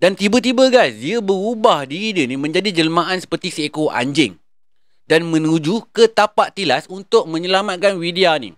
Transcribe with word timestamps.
Dan 0.00 0.16
tiba-tiba 0.16 0.72
guys, 0.72 0.96
dia 0.96 1.20
berubah 1.20 1.84
diri 1.84 2.16
dia 2.16 2.24
ni 2.24 2.40
menjadi 2.40 2.72
jelmaan 2.72 3.20
seperti 3.20 3.52
seekor 3.52 3.92
anjing. 3.92 4.40
Dan 5.04 5.28
menuju 5.28 5.92
ke 5.92 6.08
tapak 6.08 6.56
tilas 6.56 6.88
untuk 6.88 7.28
menyelamatkan 7.28 8.00
Widya 8.00 8.40
ni. 8.40 8.56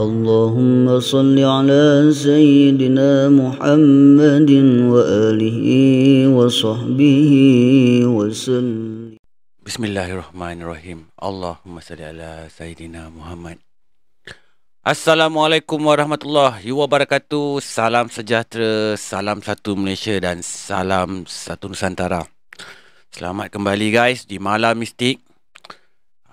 اللهم 0.00 1.00
صل 1.00 1.38
على 1.40 2.12
سيدنا 2.12 3.32
محمد 3.32 4.50
وآله 4.92 5.60
وصحبه 6.36 7.32
وسلم 8.04 8.96
Bismillahirrahmanirrahim. 9.66 11.10
Allahumma 11.18 11.82
salli 11.82 12.06
ala 12.06 12.46
Sayyidina 12.46 13.10
Muhammad. 13.10 13.58
Assalamualaikum 14.86 15.82
warahmatullahi 15.82 16.70
wabarakatuh. 16.70 17.58
Salam 17.58 18.06
sejahtera, 18.06 18.94
salam 18.94 19.42
satu 19.42 19.74
Malaysia 19.74 20.14
dan 20.22 20.38
salam 20.46 21.26
satu 21.26 21.66
Nusantara. 21.66 22.22
Selamat 23.10 23.50
kembali 23.50 23.90
guys 23.90 24.22
di 24.22 24.38
Malam 24.38 24.78
Mistik. 24.78 25.18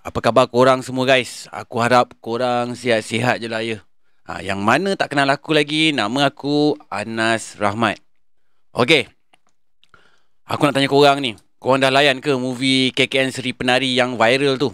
Apa 0.08 0.24
khabar 0.24 0.48
korang 0.48 0.80
semua 0.80 1.04
guys? 1.04 1.52
Aku 1.52 1.84
harap 1.84 2.16
korang 2.24 2.72
sihat-sihat 2.72 3.44
je 3.44 3.48
lah 3.52 3.60
ya. 3.60 3.84
Ha, 4.24 4.40
yang 4.40 4.56
mana 4.56 4.96
tak 4.96 5.12
kenal 5.12 5.28
aku 5.28 5.52
lagi, 5.52 5.92
nama 5.92 6.32
aku 6.32 6.80
Anas 6.88 7.60
Rahmat. 7.60 8.00
Okay. 8.72 9.12
Aku 10.48 10.64
nak 10.64 10.72
tanya 10.72 10.88
korang 10.88 11.20
ni. 11.20 11.36
Korang 11.60 11.84
dah 11.84 11.92
layan 11.92 12.24
ke 12.24 12.32
movie 12.40 12.88
KKN 12.96 13.36
Seri 13.36 13.52
Penari 13.52 14.00
yang 14.00 14.16
viral 14.16 14.56
tu? 14.56 14.72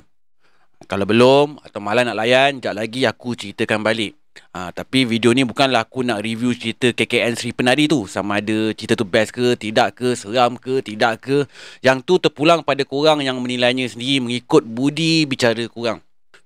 Kalau 0.86 1.02
belum 1.02 1.58
atau 1.66 1.82
malah 1.82 2.06
nak 2.06 2.14
layan, 2.14 2.62
sekejap 2.62 2.74
lagi 2.78 3.02
aku 3.02 3.34
ceritakan 3.34 3.82
balik. 3.82 4.14
Ha, 4.54 4.70
tapi 4.70 5.02
video 5.02 5.34
ni 5.34 5.42
bukanlah 5.42 5.86
aku 5.86 6.06
nak 6.06 6.22
review 6.22 6.54
cerita 6.54 6.90
KKN 6.94 7.34
Seri 7.34 7.50
Penari 7.50 7.90
tu. 7.90 8.06
Sama 8.06 8.38
ada 8.38 8.70
cerita 8.74 8.94
tu 8.94 9.06
best 9.06 9.34
ke, 9.34 9.54
tidak 9.58 9.98
ke, 9.98 10.14
seram 10.14 10.54
ke, 10.58 10.78
tidak 10.82 11.22
ke. 11.22 11.46
Yang 11.82 11.98
tu 12.06 12.14
terpulang 12.22 12.62
pada 12.62 12.82
korang 12.86 13.22
yang 13.22 13.38
menilainya 13.42 13.86
sendiri 13.90 14.22
mengikut 14.22 14.62
budi 14.66 15.27
bicara 15.27 15.66
korang. 15.70 15.98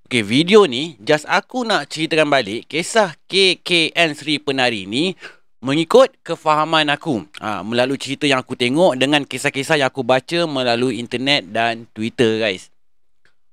Okay, 0.08 0.24
video 0.24 0.64
ni 0.64 0.96
just 1.04 1.28
aku 1.28 1.68
nak 1.68 1.92
ceritakan 1.92 2.32
balik 2.32 2.64
kisah 2.64 3.12
KKN 3.28 4.16
Seri 4.16 4.40
Penari 4.40 4.88
ni 4.88 5.12
mengikut 5.60 6.16
kefahaman 6.24 6.88
aku. 6.88 7.28
Ha, 7.44 7.60
melalui 7.60 8.00
cerita 8.00 8.24
yang 8.24 8.40
aku 8.40 8.56
tengok 8.56 8.96
dengan 8.96 9.20
kisah-kisah 9.28 9.84
yang 9.84 9.92
aku 9.92 10.00
baca 10.00 10.48
melalui 10.48 10.96
internet 10.96 11.44
dan 11.52 11.84
Twitter 11.92 12.40
guys. 12.40 12.72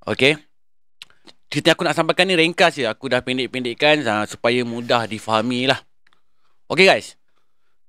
Okay 0.07 0.44
cerita 1.49 1.73
aku 1.73 1.85
nak 1.85 1.95
sampaikan 1.95 2.27
ni 2.27 2.35
ringkas 2.35 2.79
je. 2.79 2.85
Aku 2.85 3.07
dah 3.07 3.21
pendek-pendekkan 3.21 4.01
uh, 4.05 4.25
supaya 4.27 4.61
mudah 4.65 5.07
difahami 5.09 5.69
lah. 5.69 5.79
Okay 6.65 6.89
guys. 6.89 7.15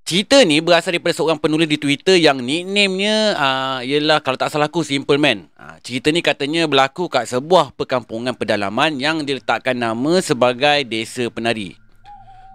Cerita 0.06 0.38
ni 0.46 0.62
berasal 0.62 0.94
daripada 0.94 1.18
seorang 1.18 1.34
penulis 1.34 1.66
di 1.66 1.82
Twitter 1.82 2.14
yang 2.14 2.38
nickname-nya 2.38 3.34
uh, 3.34 3.78
ialah 3.82 4.22
kalau 4.22 4.38
tak 4.38 4.54
salah 4.54 4.70
aku 4.70 4.86
Simple 4.86 5.18
Man. 5.18 5.50
Uh, 5.58 5.82
cerita 5.82 6.14
ni 6.14 6.22
katanya 6.22 6.62
berlaku 6.70 7.10
kat 7.10 7.27
sebuah 7.27 7.74
perkampungan 7.74 8.38
pedalaman 8.38 9.02
yang 9.02 9.27
diletakkan 9.27 9.74
nama 9.74 10.22
sebagai 10.22 10.86
Desa 10.86 11.27
Penari. 11.27 11.74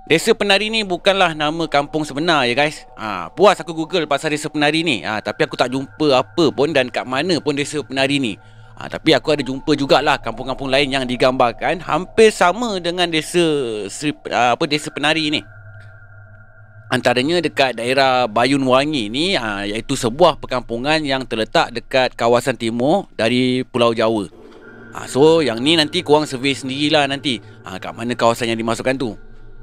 Desa 0.07 0.31
Penari 0.31 0.72
ni 0.72 0.88
bukanlah 0.88 1.35
nama 1.35 1.67
kampung 1.67 2.07
sebenar 2.07 2.47
ya 2.47 2.55
guys. 2.55 2.88
Ha, 2.95 3.31
puas 3.35 3.59
aku 3.59 3.75
google 3.75 4.07
pasal 4.07 4.31
Desa 4.31 4.47
Penari 4.47 4.88
ni. 4.88 5.03
Ha, 5.03 5.19
tapi 5.19 5.44
aku 5.44 5.59
tak 5.59 5.75
jumpa 5.75 6.23
apa 6.23 6.55
pun 6.55 6.72
dan 6.72 6.88
kat 6.88 7.03
mana 7.03 7.35
pun 7.44 7.52
Desa 7.52 7.83
Penari 7.83 8.19
ni. 8.19 8.39
Ha, 8.81 8.90
tapi 8.90 9.14
aku 9.14 9.38
ada 9.38 9.46
jumpa 9.46 9.78
jugalah 9.78 10.18
kampung-kampung 10.18 10.66
lain 10.66 10.90
yang 10.90 11.06
digambarkan 11.06 11.86
hampir 11.86 12.34
sama 12.34 12.81
dengan 12.81 13.06
desa 13.06 13.38
Sri, 13.94 14.09
uh, 14.09 14.58
apa 14.58 14.66
desa 14.66 14.90
penari 14.90 15.30
ni. 15.30 15.46
Antaranya 16.90 17.38
dekat 17.46 17.78
daerah 17.78 18.25
Bayun 18.25 18.66
Wangi 18.66 19.06
ni 19.14 19.38
uh, 19.38 19.62
iaitu 19.70 19.94
sebuah 19.94 20.41
perkampungan 20.41 20.97
yang 21.06 21.30
terletak 21.30 21.70
dekat 21.70 22.18
kawasan 22.18 22.58
timur 22.58 23.06
dari 23.14 23.62
Pulau 23.70 23.94
Jawa. 23.94 24.25
Ha, 24.97 25.06
so 25.06 25.46
yang 25.46 25.62
ni 25.62 25.78
nanti 25.78 26.02
korang 26.02 26.25
survey 26.25 26.58
sendirilah 26.58 27.06
nanti 27.06 27.38
ha, 27.62 27.78
kat 27.78 27.94
mana 27.94 28.18
kawasan 28.18 28.50
yang 28.50 28.58
dimasukkan 28.58 28.97
tu. 28.97 29.14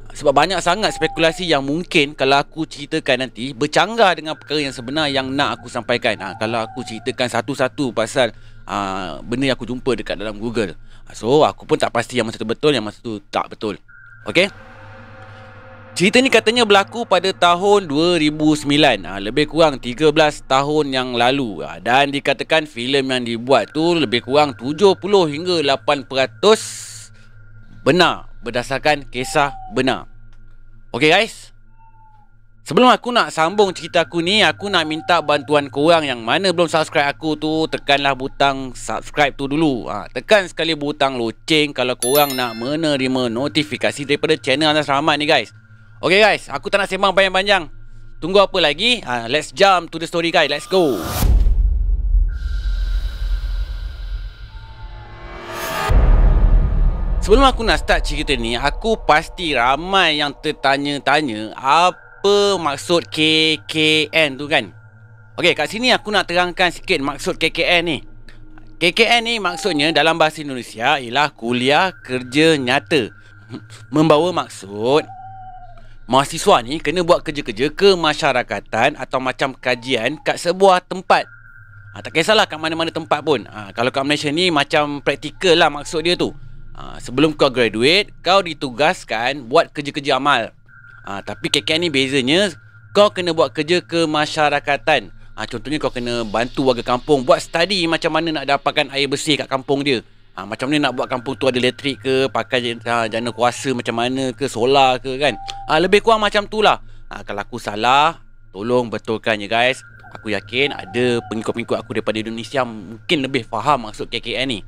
Sebab 0.09 0.33
banyak 0.33 0.59
sangat 0.65 0.97
spekulasi 0.97 1.45
yang 1.45 1.63
mungkin 1.63 2.17
kalau 2.17 2.41
aku 2.41 2.65
ceritakan 2.65 3.29
nanti 3.29 3.53
bercanggah 3.53 4.17
dengan 4.17 4.35
perkara 4.35 4.65
yang 4.65 4.75
sebenar 4.75 5.07
yang 5.13 5.29
nak 5.29 5.61
aku 5.61 5.69
sampaikan. 5.69 6.17
Ha, 6.19 6.35
kalau 6.41 6.65
aku 6.65 6.81
ceritakan 6.81 7.29
satu-satu 7.29 7.93
pasal 7.93 8.33
uh, 8.65 9.21
benda 9.21 9.53
yang 9.53 9.57
aku 9.57 9.69
jumpa 9.69 9.93
dekat 9.95 10.17
dalam 10.17 10.41
Google. 10.41 10.73
So 11.13 11.45
aku 11.45 11.65
pun 11.69 11.77
tak 11.81 11.93
pasti 11.93 12.17
yang 12.17 12.29
masa 12.29 12.41
tu 12.41 12.49
betul, 12.49 12.73
yang 12.77 12.85
masa 12.85 13.01
tu 13.05 13.21
tak 13.29 13.53
betul. 13.53 13.77
Okay? 14.25 14.49
Cerita 15.99 16.23
ni 16.23 16.31
katanya 16.31 16.63
berlaku 16.63 17.03
pada 17.03 17.35
tahun 17.35 17.91
2009 17.91 18.71
ha, 19.03 19.19
Lebih 19.19 19.51
kurang 19.51 19.83
13 19.83 20.15
tahun 20.47 20.95
yang 20.95 21.19
lalu 21.19 21.67
ha, 21.67 21.83
Dan 21.83 22.15
dikatakan 22.15 22.71
filem 22.71 23.03
yang 23.03 23.27
dibuat 23.27 23.75
tu 23.75 23.99
Lebih 23.99 24.23
kurang 24.23 24.55
70 24.55 24.95
hingga 25.27 25.59
8% 25.75 26.07
Benar 27.83 28.28
Berdasarkan 28.43 29.09
kisah 29.11 29.55
benar 29.75 30.07
Okay 30.95 31.11
guys 31.11 31.53
Sebelum 32.69 32.93
aku 32.93 33.09
nak 33.09 33.33
sambung 33.33 33.73
cerita 33.73 34.05
aku 34.05 34.21
ni, 34.21 34.45
aku 34.45 34.69
nak 34.69 34.85
minta 34.85 35.25
bantuan 35.25 35.73
korang 35.73 36.05
yang 36.05 36.21
mana 36.21 36.53
belum 36.53 36.69
subscribe 36.69 37.09
aku 37.09 37.33
tu, 37.41 37.65
tekanlah 37.65 38.13
butang 38.13 38.77
subscribe 38.77 39.33
tu 39.33 39.49
dulu. 39.49 39.89
Ha, 39.89 40.05
tekan 40.13 40.45
sekali 40.45 40.77
butang 40.77 41.17
loceng 41.17 41.73
kalau 41.73 41.97
korang 41.97 42.37
nak 42.37 42.61
menerima 42.61 43.33
notifikasi 43.33 44.05
daripada 44.05 44.37
channel 44.37 44.69
Anas 44.69 44.85
Rahmat 44.85 45.17
ni 45.17 45.25
guys. 45.25 45.49
Okay 46.05 46.21
guys, 46.21 46.53
aku 46.53 46.69
tak 46.69 46.85
nak 46.85 46.93
sembang 46.93 47.17
panjang-panjang. 47.17 47.73
Tunggu 48.21 48.45
apa 48.45 48.61
lagi? 48.61 49.01
Ha, 49.01 49.33
let's 49.33 49.49
jump 49.49 49.89
to 49.89 49.97
the 49.97 50.05
story 50.05 50.29
guys. 50.29 50.53
Let's 50.53 50.69
go. 50.69 51.01
Sebelum 57.29 57.45
aku 57.45 57.61
nak 57.61 57.85
start 57.85 58.09
cerita 58.09 58.33
ni, 58.41 58.57
aku 58.57 59.05
pasti 59.05 59.53
ramai 59.53 60.17
yang 60.17 60.33
tertanya-tanya 60.33 61.53
apa 61.61 62.57
maksud 62.57 63.05
KKN 63.13 64.41
tu 64.41 64.49
kan? 64.49 64.73
Okey, 65.37 65.53
kat 65.53 65.69
sini 65.69 65.93
aku 65.93 66.09
nak 66.09 66.25
terangkan 66.25 66.73
sikit 66.73 67.05
maksud 67.05 67.37
KKN 67.37 67.85
ni. 67.85 68.01
KKN 68.81 69.29
ni 69.29 69.35
maksudnya 69.45 69.93
dalam 69.93 70.17
bahasa 70.17 70.41
Indonesia 70.41 70.97
ialah 70.97 71.29
kuliah 71.37 71.93
kerja 72.01 72.57
nyata. 72.57 73.13
Membawa 73.93 74.33
maksud 74.33 75.05
mahasiswa 76.09 76.65
ni 76.65 76.81
kena 76.81 77.05
buat 77.05 77.21
kerja-kerja 77.21 77.77
kemasyarakatan 77.77 78.97
atau 78.97 79.21
macam 79.21 79.53
kajian 79.53 80.17
kat 80.25 80.41
sebuah 80.41 80.81
tempat. 80.81 81.29
Ha, 81.93 82.01
tak 82.01 82.17
kisahlah 82.17 82.49
kat 82.49 82.57
mana-mana 82.57 82.89
tempat 82.89 83.21
pun. 83.21 83.45
Ha, 83.45 83.77
kalau 83.77 83.93
kat 83.93 84.01
Malaysia 84.09 84.33
ni 84.33 84.49
macam 84.49 85.05
praktikal 85.05 85.61
lah 85.61 85.69
maksud 85.69 86.09
dia 86.09 86.17
tu. 86.17 86.33
Ha, 86.79 87.03
sebelum 87.03 87.35
kau 87.35 87.51
graduate, 87.51 88.15
kau 88.23 88.39
ditugaskan 88.39 89.51
buat 89.51 89.75
kerja-kerja 89.75 90.15
amal. 90.15 90.55
Ha, 91.03 91.19
tapi 91.27 91.51
KKN 91.51 91.83
ni 91.83 91.91
bezanya 91.91 92.55
kau 92.95 93.11
kena 93.11 93.35
buat 93.35 93.51
kerja 93.51 93.83
kemasyarakatan. 93.83 95.11
Ha, 95.11 95.43
contohnya 95.51 95.83
kau 95.83 95.91
kena 95.91 96.23
bantu 96.23 96.71
warga 96.71 96.87
kampung 96.87 97.27
buat 97.27 97.43
study 97.43 97.83
macam 97.91 98.15
mana 98.15 98.31
nak 98.31 98.47
dapatkan 98.47 98.95
air 98.95 99.11
bersih 99.11 99.35
kat 99.35 99.51
kampung 99.51 99.83
dia. 99.83 100.07
Ha, 100.39 100.47
macam 100.47 100.71
mana 100.71 100.87
nak 100.87 100.95
buat 100.95 101.11
kampung 101.11 101.35
tu 101.35 101.51
ada 101.51 101.59
elektrik 101.59 101.99
ke, 101.99 102.31
pakai 102.31 102.79
ha, 102.87 103.11
jana 103.11 103.35
kuasa 103.35 103.75
macam 103.75 103.99
mana 103.99 104.31
ke, 104.31 104.47
solar 104.47 105.03
ke 105.03 105.19
kan. 105.19 105.35
Ha, 105.67 105.83
lebih 105.83 105.99
kurang 105.99 106.23
macam 106.23 106.47
tu 106.47 106.63
lah. 106.63 106.79
Ha, 107.11 107.27
kalau 107.27 107.43
aku 107.43 107.59
salah, 107.59 108.23
tolong 108.55 108.87
betulkan 108.87 109.43
ya 109.43 109.51
guys. 109.51 109.83
Aku 110.15 110.31
yakin 110.31 110.71
ada 110.71 111.19
pengikut-pengikut 111.27 111.75
aku 111.75 111.99
daripada 111.99 112.23
Indonesia 112.23 112.63
mungkin 112.63 113.19
lebih 113.27 113.43
faham 113.51 113.91
maksud 113.91 114.07
KKN 114.07 114.47
ni. 114.47 114.63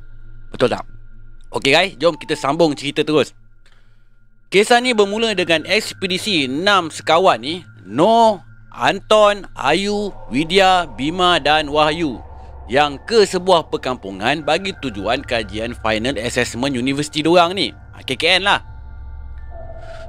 Betul 0.51 0.75
tak? 0.75 1.00
Okay 1.51 1.75
guys, 1.75 1.99
jom 1.99 2.15
kita 2.15 2.39
sambung 2.39 2.79
cerita 2.79 3.03
terus. 3.03 3.35
Kisah 4.55 4.79
ni 4.79 4.95
bermula 4.95 5.35
dengan 5.35 5.67
ekspedisi 5.67 6.47
enam 6.47 6.95
sekawan 6.95 7.43
ni 7.43 7.67
No, 7.83 8.39
Anton, 8.71 9.51
Ayu, 9.59 10.15
Widya, 10.31 10.87
Bima 10.95 11.43
dan 11.43 11.67
Wahyu 11.67 12.23
yang 12.71 13.03
ke 13.03 13.27
sebuah 13.27 13.67
perkampungan 13.67 14.47
bagi 14.47 14.79
tujuan 14.79 15.27
kajian 15.27 15.75
final 15.83 16.15
assessment 16.23 16.79
universiti 16.79 17.27
diorang 17.27 17.51
ni. 17.59 17.75
Ha, 17.75 18.07
KKN 18.07 18.47
lah. 18.47 18.63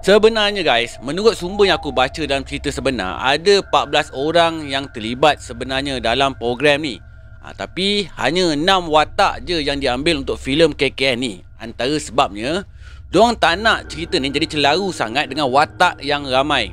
Sebenarnya 0.06 0.62
guys, 0.62 1.02
menurut 1.02 1.34
sumber 1.34 1.66
yang 1.66 1.82
aku 1.82 1.90
baca 1.90 2.22
dalam 2.26 2.42
cerita 2.42 2.74
sebenar 2.74 3.22
Ada 3.22 3.66
14 3.66 4.14
orang 4.14 4.66
yang 4.66 4.90
terlibat 4.94 5.42
sebenarnya 5.42 5.98
dalam 5.98 6.38
program 6.38 6.86
ni 6.86 7.02
ha, 7.42 7.52
Tapi 7.58 8.08
hanya 8.22 8.54
6 8.54 8.64
watak 8.88 9.44
je 9.44 9.60
yang 9.60 9.82
diambil 9.82 10.22
untuk 10.22 10.38
filem 10.38 10.72
KKN 10.72 11.18
ni 11.20 11.34
Antara 11.58 11.98
sebabnya 11.98 12.66
Diorang 13.12 13.36
tak 13.36 13.60
nak 13.60 13.92
cerita 13.92 14.16
ni 14.16 14.32
jadi 14.32 14.48
celaru 14.48 14.88
sangat 14.96 15.28
dengan 15.28 15.52
watak 15.52 16.00
yang 16.00 16.24
ramai. 16.24 16.72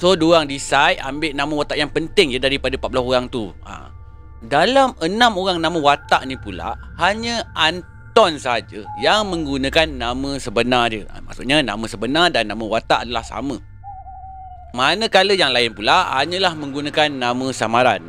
So 0.00 0.16
diorang 0.16 0.48
decide 0.48 0.96
ambil 1.04 1.36
nama 1.36 1.52
watak 1.52 1.76
yang 1.76 1.92
penting 1.92 2.32
je 2.32 2.40
daripada 2.40 2.80
14 2.80 3.04
orang 3.04 3.24
tu. 3.28 3.52
Ha. 3.68 3.92
Dalam 4.48 4.96
6 4.96 5.12
orang 5.12 5.60
nama 5.60 5.76
watak 5.76 6.24
ni 6.24 6.40
pula 6.40 6.72
hanya 6.96 7.44
Anton 7.52 8.40
saja 8.40 8.80
yang 9.04 9.28
menggunakan 9.28 9.84
nama 9.92 10.40
sebenar 10.40 10.88
dia. 10.88 11.04
Ha, 11.12 11.20
maksudnya 11.20 11.60
nama 11.60 11.84
sebenar 11.84 12.32
dan 12.32 12.48
nama 12.48 12.64
watak 12.64 13.04
adalah 13.04 13.20
sama. 13.20 13.60
Manakala 14.72 15.36
yang 15.36 15.52
lain 15.52 15.76
pula 15.76 16.16
hanyalah 16.16 16.56
menggunakan 16.56 17.12
nama 17.12 17.46
samaran. 17.52 18.00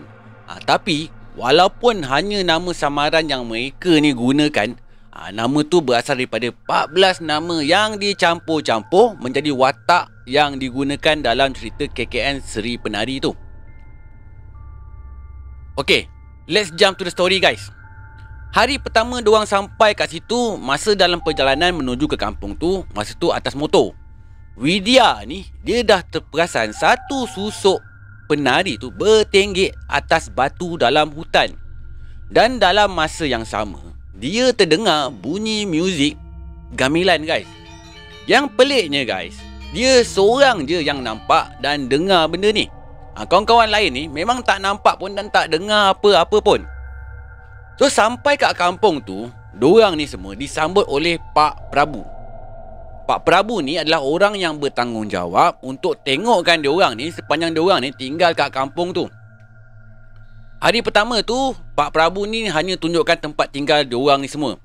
Ha, 0.47 0.63
tapi 0.63 1.11
walaupun 1.35 2.07
hanya 2.07 2.41
nama 2.41 2.71
samaran 2.71 3.27
yang 3.27 3.45
mereka 3.45 3.91
ni 3.99 4.15
gunakan, 4.15 4.79
ha, 5.11 5.29
nama 5.35 5.59
tu 5.67 5.83
berasal 5.83 6.17
daripada 6.17 6.49
14 6.49 7.21
nama 7.21 7.61
yang 7.61 7.99
dicampur-campur 7.99 9.19
menjadi 9.19 9.51
watak 9.51 10.09
yang 10.25 10.57
digunakan 10.57 11.19
dalam 11.21 11.53
cerita 11.53 11.85
KKN 11.85 12.41
Seri 12.41 12.79
Penari 12.79 13.19
tu. 13.21 13.35
Okay, 15.75 16.07
let's 16.47 16.71
jump 16.79 16.95
to 16.95 17.03
the 17.03 17.11
story 17.11 17.43
guys. 17.43 17.75
Hari 18.55 18.79
pertama 18.79 19.19
diorang 19.19 19.43
sampai 19.43 19.91
kat 19.91 20.15
situ 20.15 20.55
Masa 20.55 20.95
dalam 20.95 21.19
perjalanan 21.19 21.75
menuju 21.75 22.07
ke 22.07 22.15
kampung 22.15 22.55
tu 22.55 22.87
Masa 22.95 23.11
tu 23.11 23.27
atas 23.27 23.51
motor 23.51 23.91
Widya 24.55 25.27
ni 25.27 25.43
Dia 25.59 25.83
dah 25.83 25.99
terperasan 25.99 26.71
Satu 26.71 27.27
susuk 27.27 27.83
penari 28.25 28.75
tu 28.75 28.91
bertenggek 28.91 29.73
atas 29.89 30.29
batu 30.29 30.75
dalam 30.75 31.13
hutan. 31.13 31.53
Dan 32.25 32.57
dalam 32.57 32.89
masa 32.91 33.29
yang 33.29 33.45
sama, 33.45 33.77
dia 34.17 34.49
terdengar 34.51 35.13
bunyi 35.13 35.63
muzik 35.69 36.17
gamilan 36.73 37.21
guys. 37.21 37.47
Yang 38.25 38.49
peliknya 38.57 39.05
guys, 39.05 39.37
dia 39.69 40.01
seorang 40.01 40.65
je 40.65 40.81
yang 40.81 41.05
nampak 41.05 41.53
dan 41.61 41.85
dengar 41.85 42.25
benda 42.25 42.49
ni. 42.49 42.65
Ha, 43.15 43.23
kawan-kawan 43.23 43.69
lain 43.69 43.93
ni 43.93 44.03
memang 44.09 44.41
tak 44.41 44.59
nampak 44.59 44.97
pun 44.97 45.13
dan 45.13 45.29
tak 45.29 45.53
dengar 45.53 45.93
apa-apa 45.93 46.37
pun. 46.41 46.61
So 47.77 47.87
sampai 47.87 48.35
kat 48.35 48.57
kampung 48.57 48.99
tu, 49.05 49.29
Diorang 49.55 49.95
ni 49.95 50.03
semua 50.03 50.35
disambut 50.35 50.83
oleh 50.91 51.15
Pak 51.31 51.71
Prabu 51.71 52.03
Pak 53.05 53.21
Prabu 53.21 53.61
ni 53.61 53.77
adalah 53.77 54.01
orang 54.01 54.33
yang 54.33 54.57
bertanggungjawab 54.57 55.61
untuk 55.61 56.01
tengokkan 56.01 56.57
dia 56.57 56.73
orang 56.73 56.97
ni 56.97 57.13
sepanjang 57.13 57.53
dia 57.53 57.61
orang 57.61 57.85
ni 57.85 57.93
tinggal 57.93 58.33
kat 58.33 58.49
kampung 58.49 58.89
tu. 58.97 59.05
Hari 60.57 60.81
pertama 60.81 61.21
tu, 61.21 61.53
Pak 61.77 61.93
Prabu 61.93 62.25
ni 62.25 62.49
hanya 62.49 62.73
tunjukkan 62.73 63.29
tempat 63.29 63.53
tinggal 63.53 63.85
dia 63.85 63.93
orang 63.93 64.25
ni 64.25 64.29
semua. 64.29 64.57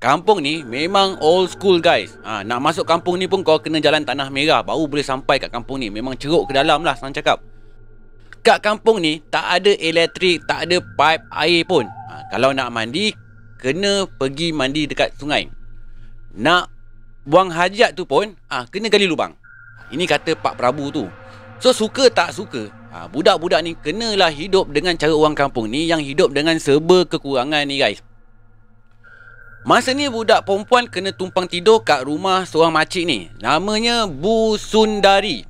Kampung 0.00 0.40
ni 0.40 0.64
memang 0.64 1.20
old 1.20 1.52
school 1.52 1.76
guys. 1.84 2.16
Ha, 2.24 2.40
nak 2.40 2.64
masuk 2.64 2.88
kampung 2.88 3.20
ni 3.20 3.28
pun 3.28 3.44
kau 3.44 3.60
kena 3.60 3.84
jalan 3.84 4.08
tanah 4.08 4.32
merah 4.32 4.64
baru 4.64 4.88
boleh 4.88 5.04
sampai 5.04 5.36
kat 5.36 5.52
kampung 5.52 5.84
ni. 5.84 5.92
Memang 5.92 6.16
ceruk 6.16 6.48
ke 6.48 6.56
dalam 6.56 6.80
lah 6.80 6.96
senang 6.96 7.12
cakap. 7.12 7.44
Kat 8.40 8.64
kampung 8.64 9.04
ni 9.04 9.20
tak 9.28 9.44
ada 9.60 9.76
elektrik, 9.76 10.40
tak 10.48 10.64
ada 10.64 10.80
pipe 10.80 11.24
air 11.36 11.60
pun. 11.68 11.84
Ha, 11.84 12.32
kalau 12.32 12.56
nak 12.56 12.72
mandi, 12.72 13.12
kena 13.60 14.08
pergi 14.08 14.56
mandi 14.56 14.88
dekat 14.88 15.12
sungai. 15.20 15.44
Nak 16.40 16.79
buang 17.30 17.54
hajat 17.54 17.94
tu 17.94 18.02
pun 18.02 18.34
ah 18.50 18.66
kena 18.66 18.90
gali 18.90 19.06
lubang. 19.06 19.38
Ini 19.94 20.02
kata 20.10 20.34
Pak 20.34 20.58
Prabu 20.58 20.90
tu. 20.90 21.06
So 21.62 21.70
suka 21.70 22.10
tak 22.10 22.34
suka, 22.34 22.72
ah, 22.90 23.06
budak-budak 23.06 23.62
ni 23.62 23.78
kenalah 23.78 24.32
hidup 24.34 24.72
dengan 24.74 24.98
cara 24.98 25.14
orang 25.14 25.38
kampung 25.38 25.70
ni 25.70 25.86
yang 25.86 26.02
hidup 26.02 26.34
dengan 26.34 26.58
serba 26.58 27.06
kekurangan 27.06 27.62
ni 27.68 27.78
guys. 27.78 28.02
Masa 29.60 29.92
ni 29.92 30.08
budak 30.08 30.48
perempuan 30.48 30.88
kena 30.88 31.12
tumpang 31.12 31.44
tidur 31.44 31.84
kat 31.84 32.08
rumah 32.08 32.48
seorang 32.48 32.72
makcik 32.72 33.04
ni. 33.04 33.28
Namanya 33.44 34.08
Bu 34.08 34.56
Sundari. 34.56 35.44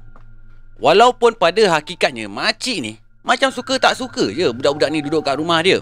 Walaupun 0.83 1.39
pada 1.39 1.63
hakikatnya 1.79 2.27
makcik 2.27 2.83
ni 2.83 2.93
macam 3.23 3.55
suka 3.55 3.79
tak 3.79 3.95
suka 3.95 4.33
je 4.35 4.51
budak-budak 4.51 4.91
ni 4.91 4.99
duduk 4.99 5.23
kat 5.23 5.39
rumah 5.39 5.63
dia. 5.63 5.79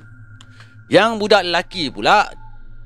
Yang 0.93 1.11
budak 1.25 1.43
lelaki 1.49 1.89
pula 1.89 2.29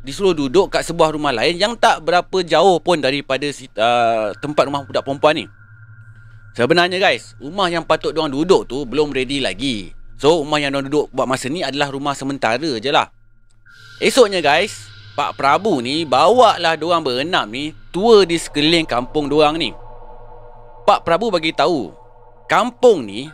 disuruh 0.02 0.34
duduk 0.34 0.70
kat 0.70 0.82
sebuah 0.82 1.14
rumah 1.14 1.30
lain 1.30 1.54
yang 1.58 1.74
tak 1.78 2.02
berapa 2.02 2.42
jauh 2.42 2.82
pun 2.82 2.98
daripada 2.98 3.46
uh, 3.78 4.34
tempat 4.38 4.62
rumah 4.66 4.82
budak 4.82 5.06
perempuan 5.06 5.38
ni. 5.38 5.46
Sebenarnya 6.52 7.00
guys, 7.00 7.32
rumah 7.40 7.72
yang 7.72 7.86
patut 7.86 8.12
diorang 8.12 8.28
duduk 8.28 8.68
tu 8.68 8.84
belum 8.84 9.14
ready 9.14 9.40
lagi. 9.40 9.94
So, 10.20 10.44
rumah 10.44 10.60
yang 10.60 10.74
diorang 10.74 10.90
duduk 10.90 11.06
buat 11.14 11.24
masa 11.24 11.48
ni 11.48 11.64
adalah 11.64 11.88
rumah 11.88 12.12
sementara 12.12 12.60
je 12.60 12.90
lah. 12.92 13.08
Esoknya 14.02 14.42
guys, 14.42 14.90
Pak 15.14 15.38
Prabu 15.38 15.78
ni 15.84 16.02
bawa 16.02 16.58
lah 16.58 16.74
diorang 16.74 17.06
berenam 17.06 17.46
ni 17.48 17.72
tour 17.94 18.26
di 18.26 18.36
sekeliling 18.36 18.84
kampung 18.84 19.30
diorang 19.30 19.56
ni. 19.56 19.70
Pak 20.82 21.06
Prabu 21.06 21.30
bagi 21.30 21.54
tahu, 21.54 21.94
kampung 22.50 23.06
ni 23.06 23.30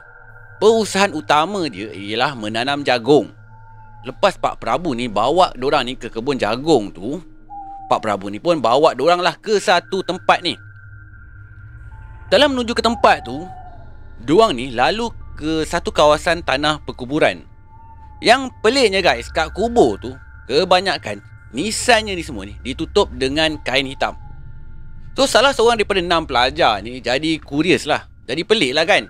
perusahaan 0.61 1.15
utama 1.15 1.65
dia 1.71 1.89
ialah 1.95 2.37
menanam 2.37 2.85
jagung. 2.85 3.38
Lepas 4.09 4.41
Pak 4.41 4.57
Prabu 4.57 4.97
ni 4.97 5.05
bawa 5.05 5.53
dorang 5.53 5.85
ni 5.85 5.93
ke 5.93 6.09
kebun 6.09 6.41
jagung 6.41 6.89
tu 6.89 7.21
Pak 7.93 8.01
Prabu 8.01 8.33
ni 8.33 8.41
pun 8.41 8.57
bawa 8.57 8.97
dorang 8.97 9.21
lah 9.21 9.37
ke 9.37 9.61
satu 9.61 10.01
tempat 10.01 10.41
ni. 10.41 10.57
Dalam 12.33 12.57
menuju 12.57 12.73
ke 12.73 12.81
tempat 12.81 13.29
tu 13.29 13.45
Dorang 14.25 14.57
ni 14.57 14.73
lalu 14.73 15.13
ke 15.37 15.63
satu 15.63 15.93
kawasan 15.93 16.43
tanah 16.43 16.83
perkuburan. 16.89 17.45
Yang 18.25 18.51
peliknya 18.65 19.05
guys 19.05 19.29
kat 19.31 19.53
kubur 19.53 20.01
tu 20.01 20.17
Kebanyakan 20.49 21.21
nisannya 21.53 22.17
ni 22.17 22.25
semua 22.25 22.49
ni 22.49 22.57
ditutup 22.65 23.13
dengan 23.13 23.61
kain 23.61 23.85
hitam. 23.85 24.17
So 25.13 25.29
salah 25.29 25.53
seorang 25.53 25.77
daripada 25.77 26.01
enam 26.01 26.25
pelajar 26.25 26.81
ni 26.81 27.05
jadi 27.05 27.43
curious 27.43 27.85
lah 27.85 28.07
Jadi 28.25 28.47
pelik 28.47 28.73
lah 28.73 28.89
kan 28.89 29.05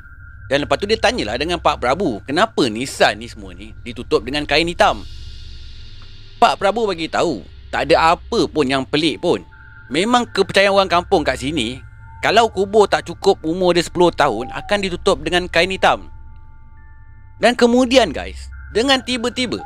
dan 0.49 0.65
lepas 0.65 0.81
tu 0.81 0.89
dia 0.89 0.97
tanyalah 0.97 1.37
dengan 1.37 1.61
Pak 1.61 1.77
Prabu, 1.77 2.25
kenapa 2.25 2.65
nisan 2.73 3.21
ni 3.21 3.29
semua 3.29 3.53
ni 3.53 3.77
ditutup 3.85 4.25
dengan 4.25 4.49
kain 4.49 4.65
hitam? 4.65 5.05
Pak 6.41 6.57
Prabu 6.57 6.89
bagi 6.89 7.05
tahu, 7.05 7.45
tak 7.69 7.93
ada 7.93 8.17
apa 8.17 8.49
pun 8.49 8.65
yang 8.65 8.89
pelik 8.89 9.21
pun. 9.21 9.45
Memang 9.93 10.25
kepercayaan 10.25 10.73
orang 10.73 10.89
kampung 10.89 11.21
kat 11.21 11.37
sini, 11.37 11.85
kalau 12.25 12.49
kubur 12.49 12.89
tak 12.89 13.05
cukup 13.05 13.37
umur 13.45 13.77
dia 13.77 13.85
10 13.85 13.93
tahun, 14.17 14.45
akan 14.57 14.79
ditutup 14.81 15.21
dengan 15.21 15.45
kain 15.53 15.69
hitam. 15.69 16.09
Dan 17.37 17.53
kemudian 17.53 18.09
guys, 18.09 18.49
dengan 18.73 19.05
tiba-tiba, 19.05 19.61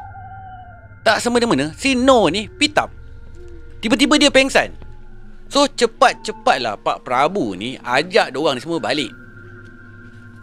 tak 1.07 1.23
semena-mena, 1.23 1.71
si 1.79 1.95
No 1.95 2.27
ni 2.27 2.51
pitam. 2.51 2.91
Tiba-tiba 3.79 4.19
dia 4.19 4.31
pengsan. 4.35 4.75
So 5.47 5.71
cepat-cepatlah 5.71 6.81
Pak 6.83 7.07
Prabu 7.07 7.55
ni 7.55 7.79
ajak 7.79 8.35
orang 8.35 8.59
ni 8.59 8.63
semua 8.63 8.83
balik. 8.83 9.22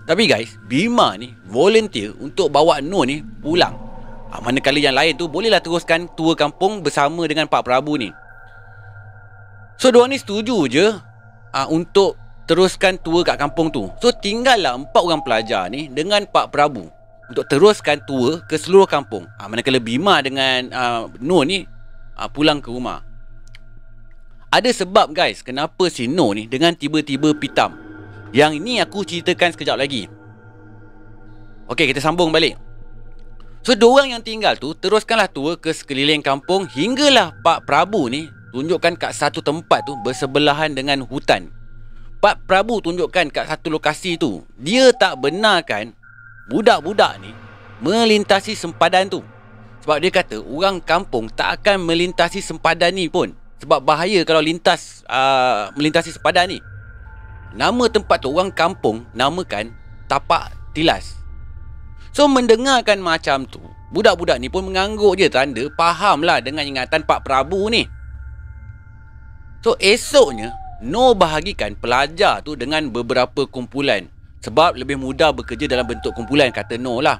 Tapi 0.09 0.25
guys, 0.25 0.57
Bima 0.65 1.13
ni 1.21 1.37
volunteer 1.45 2.17
untuk 2.17 2.49
bawa 2.49 2.81
Nur 2.81 3.05
ni 3.05 3.21
pulang. 3.21 3.77
Ha, 4.33 4.41
manakala 4.41 4.81
yang 4.81 4.97
lain 4.97 5.13
tu 5.13 5.29
bolehlah 5.29 5.61
teruskan 5.61 6.09
tour 6.17 6.33
kampung 6.33 6.81
bersama 6.81 7.29
dengan 7.29 7.45
Pak 7.45 7.61
Prabu 7.61 7.93
ni. 7.93 8.09
So, 9.77 9.93
diorang 9.93 10.09
ni 10.09 10.17
setuju 10.17 10.65
je 10.65 10.97
ha, 11.53 11.69
untuk 11.69 12.17
teruskan 12.49 12.97
tour 12.97 13.21
kat 13.21 13.37
kampung 13.37 13.69
tu. 13.69 13.85
So, 14.01 14.09
tinggallah 14.09 14.81
empat 14.81 14.97
orang 14.97 15.21
pelajar 15.21 15.69
ni 15.69 15.85
dengan 15.93 16.25
Pak 16.25 16.49
Prabu 16.49 16.89
untuk 17.29 17.45
teruskan 17.45 18.01
tour 18.09 18.41
ke 18.49 18.57
seluruh 18.57 18.89
kampung. 18.89 19.29
Ha, 19.37 19.45
manakala 19.45 19.77
Bima 19.77 20.25
dengan 20.25 20.73
uh, 20.73 21.01
Nur 21.21 21.45
ni 21.45 21.69
ha, 22.17 22.25
pulang 22.25 22.65
ke 22.65 22.73
rumah. 22.73 23.05
Ada 24.49 24.73
sebab 24.73 25.13
guys 25.13 25.45
kenapa 25.45 25.85
si 25.93 26.09
Nur 26.09 26.33
ni 26.33 26.49
dengan 26.49 26.73
tiba-tiba 26.73 27.37
pitam. 27.37 27.88
Yang 28.29 28.61
ini 28.61 28.77
aku 28.77 29.01
ceritakan 29.01 29.53
sekejap 29.57 29.77
lagi. 29.77 30.05
Okey, 31.69 31.89
kita 31.89 32.01
sambung 32.01 32.29
balik. 32.29 32.57
So, 33.61 33.75
dua 33.75 34.01
orang 34.01 34.15
yang 34.15 34.23
tinggal 34.23 34.55
tu 34.55 34.71
Teruskanlah 34.71 35.27
tour 35.27 35.59
ke 35.59 35.75
sekeliling 35.75 36.23
kampung 36.23 36.63
Hinggalah 36.63 37.35
Pak 37.43 37.67
Prabu 37.67 38.07
ni 38.07 38.31
Tunjukkan 38.55 38.95
kat 38.95 39.11
satu 39.11 39.43
tempat 39.43 39.83
tu 39.83 39.99
Bersebelahan 39.99 40.71
dengan 40.71 41.03
hutan. 41.03 41.51
Pak 42.23 42.47
Prabu 42.47 42.79
tunjukkan 42.79 43.31
kat 43.31 43.45
satu 43.51 43.67
lokasi 43.71 44.15
tu. 44.15 44.47
Dia 44.55 44.95
tak 44.95 45.19
benarkan 45.19 45.91
Budak-budak 46.47 47.19
ni 47.19 47.35
Melintasi 47.83 48.55
sempadan 48.55 49.11
tu. 49.11 49.19
Sebab 49.83 49.99
dia 49.99 50.11
kata 50.11 50.39
Orang 50.39 50.79
kampung 50.79 51.27
tak 51.27 51.59
akan 51.59 51.83
melintasi 51.83 52.39
sempadan 52.39 52.95
ni 52.95 53.11
pun. 53.11 53.35
Sebab 53.59 53.83
bahaya 53.83 54.23
kalau 54.23 54.39
lintas 54.39 55.03
uh, 55.11 55.67
Melintasi 55.75 56.15
sempadan 56.15 56.47
ni 56.47 56.59
Nama 57.53 57.83
tempat 57.89 58.21
tu 58.21 58.29
orang 58.29 58.53
kampung 58.53 59.09
namakan 59.17 59.73
Tapak 60.05 60.53
Tilas. 60.77 61.17
So 62.13 62.29
mendengarkan 62.29 63.01
macam 63.01 63.45
tu, 63.49 63.61
budak-budak 63.93 64.37
ni 64.37 64.49
pun 64.49 64.69
mengangguk 64.69 65.17
je 65.17 65.29
tanda 65.29 65.65
fahamlah 65.73 66.41
dengan 66.41 66.65
ingatan 66.65 67.05
Pak 67.05 67.25
Prabu 67.25 67.69
ni. 67.69 67.85
So 69.65 69.77
esoknya, 69.81 70.53
No 70.79 71.11
bahagikan 71.11 71.75
pelajar 71.75 72.39
tu 72.39 72.55
dengan 72.55 72.87
beberapa 72.87 73.43
kumpulan 73.43 74.07
sebab 74.39 74.79
lebih 74.79 74.95
mudah 74.95 75.35
bekerja 75.35 75.67
dalam 75.67 75.83
bentuk 75.83 76.15
kumpulan 76.15 76.55
kata 76.55 76.79
No 76.79 77.03
lah. 77.03 77.19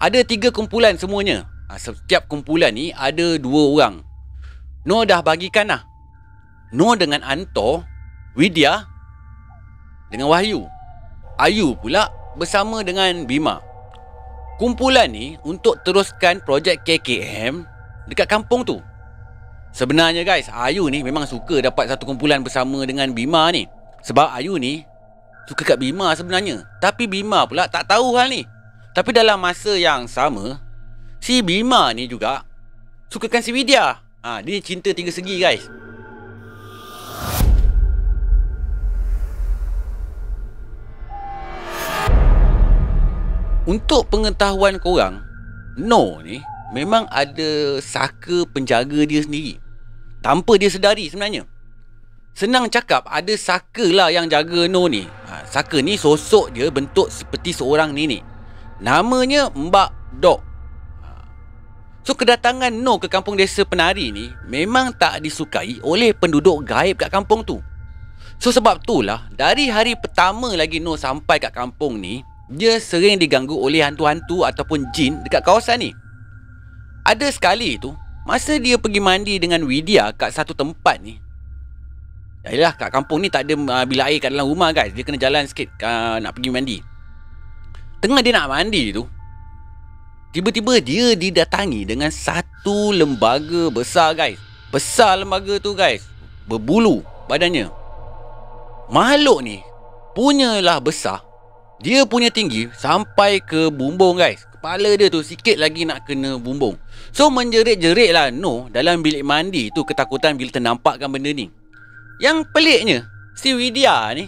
Ada 0.00 0.24
tiga 0.24 0.48
kumpulan 0.48 0.96
semuanya. 0.96 1.44
Ha, 1.68 1.76
setiap 1.76 2.30
kumpulan 2.30 2.72
ni 2.72 2.94
ada 2.96 3.36
dua 3.36 3.62
orang. 3.76 3.94
No 4.88 5.04
dah 5.04 5.20
bagikan 5.20 5.68
lah. 5.68 5.84
Noh 6.72 6.96
dengan 6.96 7.20
Anto, 7.20 7.84
Widya 8.32 8.95
dengan 10.10 10.30
Wahyu. 10.30 10.66
Ayu 11.36 11.76
pula 11.76 12.08
bersama 12.36 12.80
dengan 12.80 13.24
Bima. 13.28 13.60
Kumpulan 14.56 15.12
ni 15.12 15.36
untuk 15.44 15.76
teruskan 15.84 16.40
projek 16.40 16.80
KKM 16.84 17.60
dekat 18.08 18.24
kampung 18.24 18.64
tu. 18.64 18.80
Sebenarnya 19.76 20.24
guys, 20.24 20.48
Ayu 20.48 20.88
ni 20.88 21.04
memang 21.04 21.28
suka 21.28 21.60
dapat 21.60 21.92
satu 21.92 22.08
kumpulan 22.08 22.40
bersama 22.40 22.80
dengan 22.88 23.12
Bima 23.12 23.52
ni. 23.52 23.68
Sebab 24.00 24.32
Ayu 24.32 24.56
ni 24.56 24.80
suka 25.44 25.62
kat 25.62 25.76
Bima 25.76 26.08
sebenarnya. 26.16 26.64
Tapi 26.80 27.04
Bima 27.04 27.44
pula 27.44 27.68
tak 27.68 27.84
tahu 27.84 28.16
hal 28.16 28.32
ni. 28.32 28.48
Tapi 28.96 29.12
dalam 29.12 29.36
masa 29.36 29.76
yang 29.76 30.08
sama, 30.08 30.56
si 31.20 31.44
Bima 31.44 31.92
ni 31.92 32.08
juga 32.08 32.40
sukakan 33.12 33.44
si 33.44 33.52
Widya. 33.52 34.00
Ha, 34.24 34.40
dia 34.40 34.56
cinta 34.64 34.90
tiga 34.96 35.12
segi 35.12 35.36
guys. 35.36 35.68
Untuk 43.66 44.06
pengetahuan 44.14 44.78
korang, 44.78 45.26
No 45.74 46.22
ni 46.22 46.38
memang 46.70 47.10
ada 47.10 47.82
saka 47.82 48.46
penjaga 48.46 49.02
dia 49.02 49.26
sendiri. 49.26 49.58
Tanpa 50.22 50.54
dia 50.54 50.70
sedari 50.70 51.10
sebenarnya. 51.10 51.42
Senang 52.30 52.70
cakap 52.70 53.02
ada 53.10 53.34
saka 53.34 53.82
lah 53.90 54.14
yang 54.14 54.30
jaga 54.30 54.70
No 54.70 54.86
ni. 54.86 55.02
Ha, 55.02 55.42
saka 55.50 55.82
ni 55.82 55.98
sosok 55.98 56.54
dia 56.54 56.70
bentuk 56.70 57.10
seperti 57.10 57.50
seorang 57.50 57.90
nenek. 57.90 58.22
Namanya 58.78 59.50
Mbak 59.50 60.22
Dok. 60.22 60.40
Ha. 61.02 61.10
So 62.06 62.14
kedatangan 62.14 62.70
No 62.70 63.02
ke 63.02 63.10
kampung 63.10 63.34
desa 63.34 63.66
penari 63.66 64.14
ni 64.14 64.30
memang 64.46 64.94
tak 64.94 65.18
disukai 65.26 65.82
oleh 65.82 66.14
penduduk 66.14 66.62
gaib 66.62 67.02
kat 67.02 67.10
kampung 67.10 67.42
tu. 67.42 67.58
So 68.38 68.54
sebab 68.54 68.86
itulah 68.86 69.26
dari 69.34 69.74
hari 69.74 69.98
pertama 69.98 70.54
lagi 70.54 70.78
No 70.78 70.94
sampai 70.94 71.42
kat 71.42 71.50
kampung 71.50 71.98
ni 71.98 72.22
dia 72.46 72.78
sering 72.78 73.18
diganggu 73.18 73.58
oleh 73.58 73.82
hantu-hantu 73.82 74.46
ataupun 74.46 74.86
jin 74.94 75.18
dekat 75.26 75.42
kawasan 75.42 75.82
ni. 75.82 75.90
Ada 77.02 77.30
sekali 77.30 77.78
tu, 77.78 77.94
masa 78.26 78.58
dia 78.58 78.78
pergi 78.78 79.02
mandi 79.02 79.34
dengan 79.38 79.62
Widya 79.66 80.14
kat 80.14 80.34
satu 80.34 80.54
tempat 80.54 81.02
ni. 81.02 81.18
Yalah, 82.46 82.78
kat 82.78 82.94
kampung 82.94 83.26
ni 83.26 83.26
tak 83.26 83.50
ada 83.50 83.58
uh, 83.58 83.84
bilik 83.86 84.06
air 84.06 84.18
kat 84.22 84.30
dalam 84.30 84.46
rumah 84.46 84.70
guys. 84.70 84.94
Dia 84.94 85.02
kena 85.02 85.18
jalan 85.18 85.50
sikit 85.50 85.66
uh, 85.82 86.22
nak 86.22 86.38
pergi 86.38 86.50
mandi. 86.54 86.78
Tengah 87.98 88.22
dia 88.22 88.32
nak 88.38 88.50
mandi 88.54 88.94
tu, 88.94 89.02
tiba-tiba 90.30 90.78
dia 90.78 91.18
didatangi 91.18 91.82
dengan 91.82 92.14
satu 92.14 92.94
lembaga 92.94 93.66
besar 93.74 94.14
guys. 94.14 94.38
Besar 94.70 95.18
lembaga 95.18 95.58
tu 95.58 95.74
guys. 95.74 96.06
Berbulu 96.46 97.02
badannya. 97.26 97.66
Makhluk 98.94 99.42
ni 99.42 99.58
punyalah 100.14 100.78
besar 100.78 101.26
dia 101.76 102.08
punya 102.08 102.32
tinggi 102.32 102.72
sampai 102.72 103.44
ke 103.44 103.68
bumbung 103.68 104.16
guys. 104.16 104.48
Kepala 104.48 104.96
dia 104.96 105.12
tu 105.12 105.20
sikit 105.20 105.60
lagi 105.60 105.84
nak 105.84 106.08
kena 106.08 106.40
bumbung. 106.40 106.80
So 107.12 107.28
menjerit-jerit 107.28 108.10
lah 108.16 108.32
No 108.32 108.72
dalam 108.72 109.04
bilik 109.04 109.20
mandi 109.20 109.68
tu 109.70 109.84
ketakutan 109.84 110.40
bila 110.40 110.48
ternampakkan 110.48 111.12
benda 111.12 111.30
ni. 111.30 111.52
Yang 112.16 112.48
peliknya, 112.48 113.04
si 113.36 113.52
Widya 113.52 114.08
ni 114.16 114.24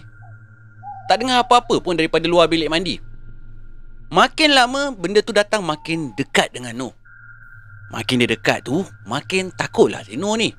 tak 1.09 1.25
dengar 1.25 1.41
apa-apa 1.41 1.81
pun 1.81 1.97
daripada 1.97 2.29
luar 2.29 2.53
bilik 2.53 2.69
mandi. 2.69 3.01
Makin 4.13 4.53
lama 4.53 4.93
benda 4.93 5.25
tu 5.25 5.33
datang 5.33 5.65
makin 5.65 6.13
dekat 6.17 6.53
dengan 6.53 6.77
No. 6.77 6.93
Makin 7.89 8.21
dia 8.21 8.29
dekat 8.29 8.69
tu, 8.69 8.85
makin 9.09 9.49
takutlah 9.57 10.05
si 10.05 10.21
No 10.21 10.37
ni. 10.37 10.53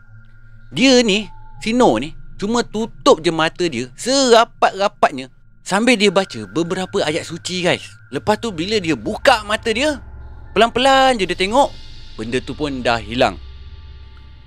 Dia 0.73 1.05
ni, 1.05 1.29
si 1.61 1.69
No 1.77 1.93
ni, 2.01 2.17
cuma 2.41 2.65
tutup 2.65 3.21
je 3.21 3.29
mata 3.29 3.61
dia 3.69 3.93
serapat-rapatnya 3.93 5.29
Sambil 5.63 5.99
dia 5.99 6.09
baca 6.09 6.47
beberapa 6.49 7.03
ayat 7.03 7.27
suci 7.27 7.61
guys. 7.61 7.85
Lepas 8.09 8.41
tu 8.41 8.49
bila 8.49 8.81
dia 8.81 8.97
buka 8.97 9.45
mata 9.45 9.69
dia 9.69 10.01
Pelan-pelan 10.57 11.21
je 11.21 11.29
dia 11.29 11.37
tengok 11.37 11.69
Benda 12.17 12.41
tu 12.41 12.57
pun 12.57 12.81
dah 12.83 12.99
hilang. 12.99 13.37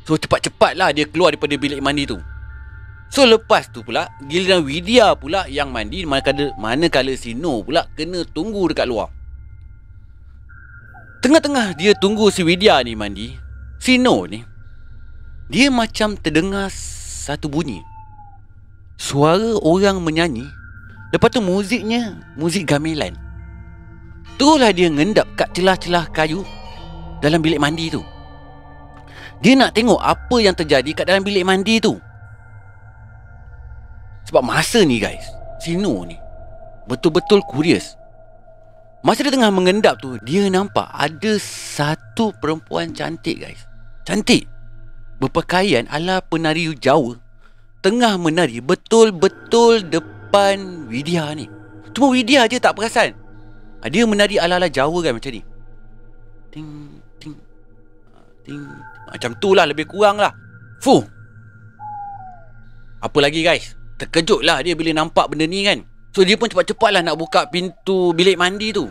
So 0.03 0.19
cepat-cepat 0.19 0.75
lah 0.75 0.91
dia 0.91 1.07
keluar 1.07 1.33
daripada 1.33 1.55
bilik 1.57 1.81
mandi 1.81 2.05
tu. 2.05 2.19
So 3.09 3.25
lepas 3.25 3.71
tu 3.71 3.81
pula 3.87 4.11
Giliran 4.27 4.67
Widya 4.67 5.15
pula 5.17 5.47
yang 5.49 5.71
mandi 5.73 6.05
Manakala, 6.05 6.53
manakala 6.59 7.15
si 7.17 7.33
No 7.33 7.63
pula 7.65 7.87
kena 7.97 8.27
tunggu 8.29 8.69
dekat 8.69 8.91
luar. 8.91 9.09
Tengah-tengah 11.23 11.79
dia 11.79 11.95
tunggu 11.95 12.29
si 12.35 12.43
Widya 12.43 12.83
ni 12.83 12.99
mandi 12.99 13.39
Si 13.79 13.95
No 13.97 14.27
ni 14.27 14.43
Dia 15.49 15.71
macam 15.71 16.19
terdengar 16.19 16.73
satu 17.23 17.47
bunyi. 17.47 17.79
Suara 18.99 19.55
orang 19.63 20.03
menyanyi 20.03 20.45
Lepas 21.13 21.29
tu 21.29 21.45
muziknya 21.45 22.17
Muzik 22.41 22.65
gamelan. 22.73 23.15
Itulah 24.35 24.73
dia 24.73 24.89
ngendap 24.89 25.29
kat 25.37 25.53
celah-celah 25.53 26.09
kayu 26.11 26.41
Dalam 27.21 27.45
bilik 27.45 27.61
mandi 27.61 27.93
tu. 27.93 28.01
Dia 29.45 29.55
nak 29.55 29.77
tengok 29.77 30.01
apa 30.01 30.37
yang 30.41 30.57
terjadi 30.57 30.91
kat 30.97 31.05
dalam 31.07 31.23
bilik 31.23 31.45
mandi 31.45 31.79
tu. 31.79 32.01
Sebab 34.27 34.41
masa 34.43 34.81
ni 34.83 34.97
guys 34.97 35.23
Sino 35.61 36.03
ni 36.09 36.17
Betul-betul 36.89 37.45
curious. 37.47 37.95
Masa 39.05 39.23
dia 39.23 39.35
tengah 39.35 39.53
mengendap 39.53 40.01
tu 40.01 40.17
Dia 40.25 40.49
nampak 40.49 40.89
ada 40.91 41.37
satu 41.39 42.33
perempuan 42.41 42.97
cantik 42.97 43.45
guys. 43.45 43.69
Cantik. 44.03 44.49
Berpakaian 45.23 45.87
ala 45.87 46.19
penari 46.19 46.67
Jawa. 46.75 47.15
Tengah 47.83 48.19
menari 48.19 48.59
betul-betul 48.59 49.87
depan 49.87 50.12
depan 50.33 50.89
Widya 50.89 51.37
ni. 51.37 51.45
Cuma 51.93 52.09
Widya 52.09 52.49
je 52.49 52.57
tak 52.57 52.73
perasan. 52.73 53.13
Ha, 53.85 53.93
Dia 53.93 54.09
menari 54.09 54.41
ala-ala 54.41 54.65
Jawa 54.73 55.05
kan 55.05 55.21
macam 55.21 55.29
ni. 55.29 55.45
Ting 56.49 56.73
Ting. 57.21 57.37
Ting. 58.41 58.65
Macam 59.13 59.37
tu 59.37 59.53
lah 59.53 59.69
lebih 59.69 59.85
kurang 59.85 60.17
lah. 60.17 60.33
Fuh. 60.81 61.05
Apa 63.05 63.19
lagi 63.21 63.45
guys? 63.45 63.77
Terkejut 64.01 64.41
lah 64.41 64.65
dia 64.65 64.73
bila 64.73 65.05
nampak 65.05 65.29
benda 65.29 65.45
ni 65.45 65.69
kan. 65.69 65.85
So 66.17 66.25
dia 66.25 66.41
pun 66.41 66.49
cepat-cepat 66.49 66.97
lah 66.97 67.03
nak 67.05 67.21
buka 67.21 67.53
pintu 67.53 68.17
bilik 68.17 68.41
mandi 68.41 68.73
tu. 68.73 68.89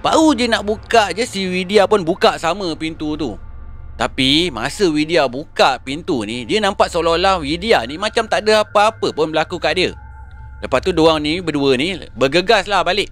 Baru 0.00 0.32
je 0.32 0.48
nak 0.48 0.64
buka 0.64 1.12
je 1.12 1.28
si 1.28 1.44
Widya 1.44 1.84
pun 1.84 2.08
buka 2.08 2.40
sama 2.40 2.72
pintu 2.72 3.20
tu. 3.20 3.36
Tapi 4.00 4.48
masa 4.48 4.88
Widya 4.88 5.26
buka 5.26 5.82
pintu 5.82 6.22
ni 6.22 6.46
Dia 6.46 6.62
nampak 6.62 6.86
seolah-olah 6.86 7.42
Widya 7.42 7.82
ni 7.82 7.98
macam 7.98 8.30
tak 8.30 8.46
ada 8.46 8.62
apa-apa 8.62 9.10
pun 9.10 9.34
berlaku 9.34 9.58
kat 9.58 9.74
dia 9.74 9.90
Lepas 10.58 10.82
tu 10.82 10.90
diorang 10.90 11.22
ni 11.22 11.38
berdua 11.38 11.78
ni 11.78 11.98
bergegas 12.18 12.66
lah 12.66 12.82
balik. 12.82 13.10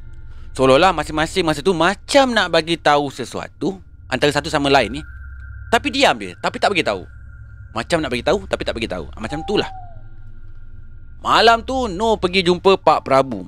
Seolah-olah 0.56 0.96
masing-masing 0.96 1.44
masa 1.44 1.60
tu 1.60 1.76
macam 1.76 2.32
nak 2.32 2.48
bagi 2.48 2.80
tahu 2.80 3.12
sesuatu 3.12 3.76
antara 4.08 4.32
satu 4.32 4.48
sama 4.48 4.72
lain 4.72 4.98
ni. 4.98 5.02
Tapi 5.68 5.90
diam 5.90 6.16
dia, 6.16 6.32
tapi 6.38 6.56
tak 6.56 6.72
bagi 6.72 6.86
tahu. 6.86 7.04
Macam 7.76 8.00
nak 8.00 8.08
bagi 8.08 8.24
tahu 8.24 8.48
tapi 8.48 8.62
tak 8.64 8.72
bagi 8.72 8.88
tahu. 8.88 9.04
Ah, 9.12 9.20
macam 9.20 9.44
tu 9.44 9.60
lah. 9.60 9.68
Malam 11.20 11.60
tu 11.66 11.90
No 11.90 12.16
pergi 12.16 12.46
jumpa 12.46 12.80
Pak 12.80 13.04
Prabu. 13.04 13.44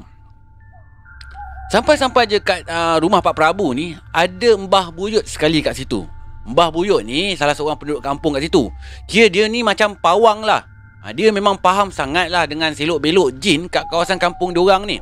Sampai-sampai 1.68 2.24
je 2.24 2.40
kat 2.40 2.64
uh, 2.64 2.96
rumah 2.96 3.20
Pak 3.20 3.36
Prabu 3.36 3.76
ni 3.76 3.92
ada 4.12 4.56
Mbah 4.56 4.88
Buyut 4.92 5.24
sekali 5.28 5.60
kat 5.60 5.76
situ. 5.76 6.04
Mbah 6.48 6.72
Buyut 6.72 7.04
ni 7.04 7.36
salah 7.36 7.52
seorang 7.52 7.76
penduduk 7.76 8.00
kampung 8.00 8.32
kat 8.36 8.48
situ. 8.48 8.72
Dia 9.08 9.28
dia 9.28 9.44
ni 9.48 9.60
macam 9.60 9.92
pawang 9.96 10.44
lah. 10.44 10.64
Ha, 10.98 11.14
dia 11.14 11.30
memang 11.30 11.54
faham 11.62 11.94
sangatlah 11.94 12.42
dengan 12.50 12.74
selok 12.74 12.98
belok 12.98 13.38
jin 13.38 13.70
kat 13.70 13.86
kawasan 13.86 14.18
kampung 14.18 14.50
diorang 14.50 14.82
ni. 14.82 14.98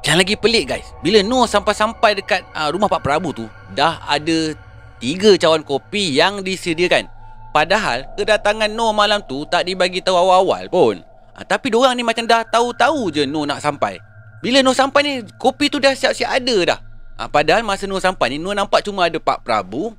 Yang 0.00 0.16
lagi 0.24 0.34
pelik 0.40 0.64
guys, 0.72 0.88
bila 1.04 1.20
Noh 1.20 1.44
sampai-sampai 1.44 2.16
dekat 2.16 2.40
uh, 2.56 2.72
rumah 2.72 2.88
Pak 2.88 3.04
Prabu 3.04 3.36
tu, 3.36 3.44
dah 3.76 4.00
ada 4.08 4.56
tiga 4.96 5.36
cawan 5.36 5.60
kopi 5.60 6.16
yang 6.16 6.40
disediakan. 6.40 7.04
Padahal 7.52 8.08
kedatangan 8.16 8.72
Noh 8.72 8.96
malam 8.96 9.20
tu 9.20 9.44
tak 9.44 9.68
dibagi 9.68 10.00
tahu 10.00 10.16
awal-awal 10.16 10.64
pun. 10.72 10.96
Ha, 11.36 11.44
tapi 11.44 11.68
diorang 11.68 11.92
ni 11.92 12.00
macam 12.00 12.24
dah 12.24 12.48
tahu-tahu 12.48 13.12
je 13.12 13.28
Noh 13.28 13.44
nak 13.44 13.60
sampai. 13.60 14.00
Bila 14.40 14.64
Noh 14.64 14.72
sampai 14.72 15.00
ni, 15.04 15.12
kopi 15.36 15.68
tu 15.68 15.76
dah 15.76 15.92
siap-siap 15.92 16.30
ada 16.32 16.56
dah. 16.64 16.78
Ha, 17.20 17.28
padahal 17.28 17.60
masa 17.60 17.84
Noh 17.84 18.00
sampai 18.00 18.32
ni, 18.32 18.36
Noh 18.40 18.56
nampak 18.56 18.80
cuma 18.88 19.12
ada 19.12 19.20
Pak 19.20 19.44
Prabu 19.44 19.92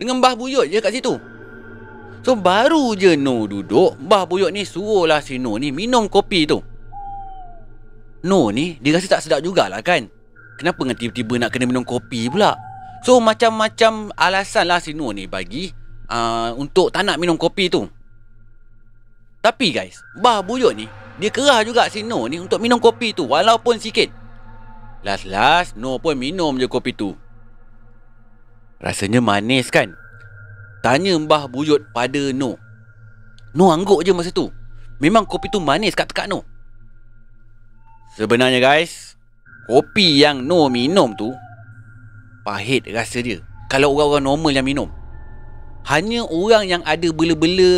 dengan 0.00 0.16
Mbah 0.18 0.34
Buyut 0.34 0.64
je 0.72 0.80
kat 0.80 0.94
situ. 0.94 1.20
So 2.22 2.38
baru 2.38 2.94
je 2.94 3.18
No 3.18 3.50
duduk. 3.50 3.98
Mbah 3.98 4.30
Buyuk 4.30 4.54
ni 4.54 4.62
suruhlah 4.62 5.18
si 5.18 5.42
No 5.42 5.58
ni 5.58 5.74
minum 5.74 6.06
kopi 6.06 6.46
tu. 6.46 6.62
No 8.22 8.54
ni 8.54 8.78
dia 8.78 8.94
rasa 8.94 9.18
tak 9.18 9.22
sedap 9.26 9.42
jugalah 9.42 9.82
kan? 9.82 10.06
Kenapa 10.54 10.86
dengan 10.86 10.94
tiba-tiba 10.94 11.34
nak 11.42 11.50
kena 11.50 11.66
minum 11.66 11.82
kopi 11.82 12.30
pula? 12.30 12.54
So 13.02 13.18
macam-macam 13.18 14.14
alasan 14.14 14.70
lah 14.70 14.78
si 14.78 14.94
No 14.94 15.10
ni 15.10 15.26
bagi 15.26 15.74
uh, 16.06 16.54
Untuk 16.54 16.94
tak 16.94 17.02
nak 17.02 17.18
minum 17.18 17.34
kopi 17.34 17.66
tu. 17.66 17.90
Tapi 19.42 19.74
guys 19.74 19.98
Mbah 20.22 20.46
Buyuk 20.46 20.78
ni 20.78 20.86
Dia 21.18 21.34
kerah 21.34 21.66
juga 21.66 21.90
si 21.90 22.06
No 22.06 22.30
ni 22.30 22.38
untuk 22.38 22.62
minum 22.62 22.78
kopi 22.78 23.10
tu 23.10 23.26
Walaupun 23.26 23.82
sikit. 23.82 24.14
Last-last 25.02 25.74
No 25.74 25.98
pun 25.98 26.14
minum 26.14 26.54
je 26.54 26.70
kopi 26.70 26.94
tu. 26.94 27.18
Rasanya 28.78 29.18
manis 29.18 29.66
kan 29.74 29.98
Tanya 30.82 31.14
Mbah 31.14 31.46
Buyut 31.46 31.94
pada 31.94 32.34
No. 32.34 32.58
No 33.54 33.70
angguk 33.70 34.02
je 34.02 34.10
masa 34.10 34.34
tu. 34.34 34.50
Memang 34.98 35.22
kopi 35.22 35.46
tu 35.46 35.62
manis 35.62 35.94
kat 35.94 36.10
tekak 36.10 36.26
No. 36.26 36.42
Sebenarnya 38.18 38.60
guys 38.60 39.16
Kopi 39.70 40.20
yang 40.20 40.42
No 40.44 40.66
minum 40.68 41.14
tu 41.14 41.30
Pahit 42.42 42.82
rasa 42.90 43.22
dia. 43.22 43.38
Kalau 43.70 43.94
orang-orang 43.94 44.26
normal 44.26 44.52
yang 44.52 44.66
minum. 44.66 44.90
Hanya 45.86 46.26
orang 46.26 46.66
yang 46.66 46.82
ada 46.82 47.08
bela-bela 47.14 47.72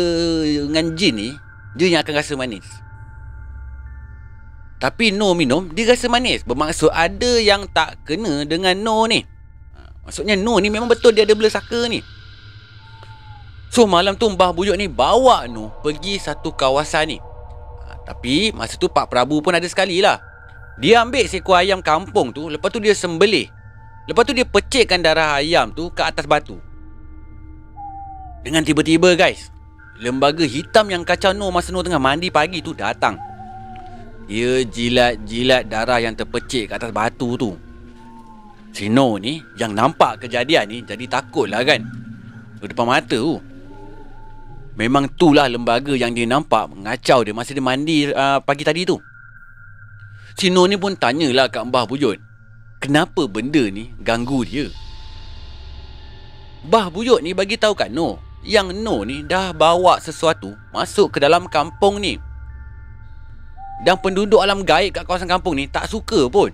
Dengan 0.69 0.97
jin 0.97 1.13
ni 1.13 1.29
Dia 1.77 1.93
yang 1.93 2.01
akan 2.01 2.15
rasa 2.17 2.33
manis. 2.33 2.65
Tapi 4.81 5.13
No 5.13 5.37
minum 5.37 5.69
Dia 5.77 5.93
rasa 5.93 6.09
manis. 6.09 6.41
Bermaksud 6.41 6.89
ada 6.89 7.37
yang 7.37 7.69
tak 7.69 8.01
kena 8.01 8.49
dengan 8.49 8.73
No 8.81 9.05
ni. 9.05 9.21
Ha, 9.77 10.09
Maksudnya 10.09 10.33
No 10.41 10.57
ni 10.57 10.73
memang 10.73 10.89
betul 10.89 11.13
dia 11.13 11.21
ada 11.21 11.37
bela 11.37 11.53
saka 11.53 11.85
ni 11.85 12.01
So 13.75 13.83
malam 13.83 14.15
tu 14.15 14.31
Mbah 14.31 14.55
Buyuk 14.55 14.79
ni 14.79 14.87
bawa 14.87 15.51
No 15.51 15.67
pergi 15.83 16.15
satu 16.15 16.55
kawasan 16.55 17.11
ni. 17.11 17.19
Ha, 17.19 18.07
Tapi 18.07 18.55
masa 18.55 18.79
tu 18.79 18.87
Pak 18.87 19.11
Prabu 19.11 19.43
pun 19.43 19.51
ada 19.51 19.67
sekali 19.67 19.99
lah. 19.99 20.15
Dia 20.79 21.03
ambil 21.03 21.27
seekor 21.27 21.59
ayam 21.59 21.83
kampung 21.83 22.31
tu 22.31 22.47
Lepas 22.47 22.71
tu 22.71 22.79
dia 22.79 22.95
sembelih. 22.95 23.51
Lepas 24.07 24.23
tu 24.23 24.31
dia 24.31 24.47
pecikkan 24.47 25.03
darah 25.03 25.35
ayam 25.35 25.75
tu 25.75 25.91
ke 25.91 25.99
atas 25.99 26.23
batu. 26.23 26.55
Dengan 28.47 28.63
tiba-tiba 28.63 29.11
guys 29.19 29.51
Lembaga 29.99 30.47
hitam 30.47 30.87
yang 30.87 31.03
kacau 31.03 31.35
No 31.35 31.51
masa 31.51 31.75
No 31.75 31.83
tengah 31.83 31.99
mandi 31.99 32.31
pagi 32.31 32.63
tu 32.63 32.71
datang. 32.71 33.19
Dia 34.31 34.63
jilat-jilat 34.63 35.67
darah 35.67 35.99
yang 35.99 36.15
terpecik 36.15 36.71
ke 36.71 36.73
atas 36.79 36.95
batu 36.95 37.35
tu. 37.35 37.51
Si 38.71 38.87
No 38.87 39.19
ni 39.19 39.43
yang 39.59 39.75
nampak 39.75 40.23
kejadian 40.23 40.71
ni 40.71 40.79
jadi 40.79 41.11
takut 41.11 41.51
lah 41.51 41.59
kan? 41.67 41.83
Di 42.63 42.71
depan 42.71 42.87
mata 42.87 43.19
tu 43.19 43.54
Memang 44.75 45.07
itulah 45.07 45.47
lembaga 45.47 45.95
yang 45.95 46.11
dia 46.11 46.27
nampak 46.27 46.67
mengacau 46.67 47.23
dia 47.23 47.31
masa 47.31 47.55
dia 47.55 47.63
mandi 47.63 48.11
uh, 48.11 48.43
pagi 48.43 48.67
tadi 48.67 48.83
tu. 48.83 48.99
Si 50.35 50.51
No 50.51 50.67
ni 50.67 50.75
pun 50.75 50.99
tanyalah 50.99 51.47
kat 51.47 51.63
Mbah 51.63 51.87
Buyut. 51.87 52.19
Kenapa 52.83 53.23
benda 53.31 53.71
ni 53.71 53.95
ganggu 54.03 54.43
dia? 54.43 54.67
Mbah 56.67 56.91
Buyut 56.91 57.23
ni 57.23 57.31
bagi 57.31 57.55
tahu 57.55 57.71
kat 57.71 57.87
No 57.87 58.19
yang 58.43 58.75
No 58.83 59.07
ni 59.07 59.23
dah 59.23 59.55
bawa 59.55 59.95
sesuatu 60.03 60.51
masuk 60.75 61.15
ke 61.15 61.17
dalam 61.23 61.47
kampung 61.47 62.03
ni. 62.03 62.19
Dan 63.87 63.95
penduduk 64.03 64.43
alam 64.43 64.67
gaib 64.67 64.91
kat 64.91 65.07
kawasan 65.07 65.31
kampung 65.31 65.55
ni 65.55 65.71
tak 65.71 65.87
suka 65.87 66.27
pun. 66.27 66.51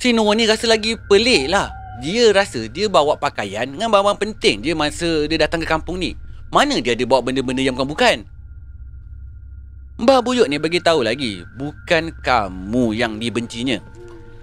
Si 0.00 0.16
No 0.16 0.24
ni 0.32 0.48
rasa 0.48 0.64
lagi 0.64 0.96
pelik 0.96 1.52
lah. 1.52 1.68
Dia 2.00 2.32
rasa 2.32 2.72
dia 2.72 2.88
bawa 2.88 3.20
pakaian 3.20 3.68
dengan 3.68 3.92
barang-barang 3.92 4.16
penting 4.16 4.64
je 4.64 4.72
masa 4.72 5.28
dia 5.28 5.44
datang 5.44 5.60
ke 5.60 5.68
kampung 5.68 6.00
ni. 6.00 6.16
Mana 6.52 6.76
dia 6.84 6.92
ada 6.92 7.08
bawa 7.08 7.24
benda-benda 7.24 7.64
yang 7.64 7.72
bukan-bukan? 7.72 8.28
Mbah 9.96 10.20
Buyuk 10.20 10.52
ni 10.52 10.60
bagi 10.60 10.84
tahu 10.84 11.00
lagi, 11.00 11.40
bukan 11.56 12.12
kamu 12.20 12.92
yang 12.92 13.16
dibencinya. 13.16 13.80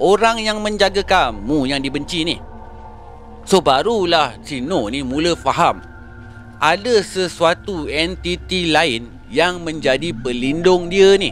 Orang 0.01 0.41
yang 0.41 0.57
menjaga 0.65 1.05
kamu 1.05 1.69
yang 1.69 1.85
dibenci 1.85 2.25
ni. 2.25 2.41
So 3.45 3.61
barulah 3.61 4.41
si 4.41 4.57
ni 4.61 4.99
mula 5.05 5.37
faham 5.37 5.81
ada 6.59 6.95
sesuatu 7.03 7.85
entiti 7.87 8.71
lain 8.71 9.09
yang 9.29 9.61
menjadi 9.61 10.11
pelindung 10.11 10.89
dia 10.89 11.13
ni. 11.15 11.29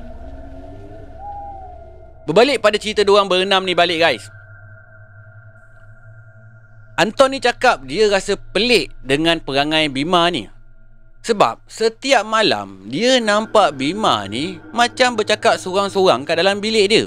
Berbalik 2.28 2.60
pada 2.60 2.76
cerita 2.76 3.08
dua 3.08 3.24
orang 3.24 3.32
berenam 3.32 3.64
ni 3.64 3.72
balik 3.72 4.04
guys. 4.04 4.28
Anton 7.00 7.32
ni 7.32 7.40
cakap 7.40 7.86
dia 7.88 8.10
rasa 8.10 8.36
pelik 8.36 8.92
dengan 9.06 9.40
perangai 9.40 9.88
Bima 9.88 10.28
ni. 10.28 10.57
Sebab 11.28 11.60
setiap 11.68 12.24
malam 12.24 12.88
dia 12.88 13.20
nampak 13.20 13.76
Bima 13.76 14.24
ni 14.32 14.64
macam 14.72 15.20
bercakap 15.20 15.60
seorang-seorang 15.60 16.24
kat 16.24 16.40
dalam 16.40 16.64
bilik 16.64 16.88
dia. 16.88 17.04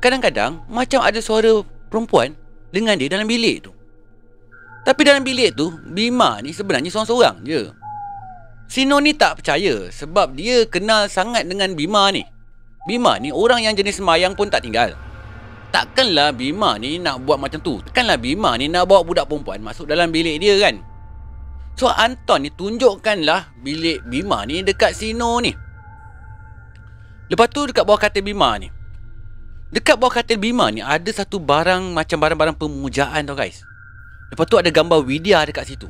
Kadang-kadang 0.00 0.64
macam 0.64 1.04
ada 1.04 1.20
suara 1.20 1.60
perempuan 1.92 2.32
dengan 2.72 2.96
dia 2.96 3.12
dalam 3.12 3.28
bilik 3.28 3.68
tu. 3.68 3.72
Tapi 4.80 5.04
dalam 5.04 5.20
bilik 5.20 5.52
tu 5.52 5.68
Bima 5.92 6.40
ni 6.40 6.56
sebenarnya 6.56 6.88
seorang-seorang 6.88 7.44
je. 7.44 7.68
Sino 8.64 8.96
ni 8.96 9.12
tak 9.12 9.44
percaya 9.44 9.92
sebab 9.92 10.32
dia 10.32 10.64
kenal 10.64 11.04
sangat 11.12 11.44
dengan 11.44 11.76
Bima 11.76 12.08
ni. 12.08 12.24
Bima 12.88 13.20
ni 13.20 13.28
orang 13.28 13.60
yang 13.60 13.76
jenis 13.76 14.00
semayang 14.00 14.32
pun 14.32 14.48
tak 14.48 14.64
tinggal. 14.64 14.96
Takkanlah 15.68 16.32
Bima 16.32 16.80
ni 16.80 16.96
nak 16.96 17.28
buat 17.28 17.36
macam 17.36 17.60
tu. 17.60 17.84
Takkanlah 17.84 18.16
Bima 18.16 18.56
ni 18.56 18.72
nak 18.72 18.88
bawa 18.88 19.04
budak 19.04 19.28
perempuan 19.28 19.60
masuk 19.60 19.84
dalam 19.84 20.08
bilik 20.08 20.40
dia 20.40 20.56
kan. 20.64 20.87
So 21.78 21.86
Anton 21.86 22.42
ni 22.42 22.50
tunjukkanlah 22.50 23.54
bilik 23.62 24.02
Bima 24.10 24.42
ni 24.42 24.66
dekat 24.66 24.98
Sino 24.98 25.38
ni. 25.38 25.54
Lepas 27.30 27.46
tu 27.54 27.70
dekat 27.70 27.86
bawah 27.86 28.02
katil 28.02 28.26
Bima 28.26 28.58
ni. 28.58 28.66
Dekat 29.70 29.94
bawah 29.94 30.18
katil 30.18 30.42
Bima 30.42 30.74
ni 30.74 30.82
ada 30.82 31.06
satu 31.14 31.38
barang 31.38 31.94
macam 31.94 32.18
barang-barang 32.18 32.58
pemujaan 32.58 33.22
tau 33.30 33.38
guys. 33.38 33.62
Lepas 34.34 34.50
tu 34.50 34.58
ada 34.58 34.74
gambar 34.74 35.06
Widya 35.06 35.46
dekat 35.46 35.70
situ. 35.70 35.86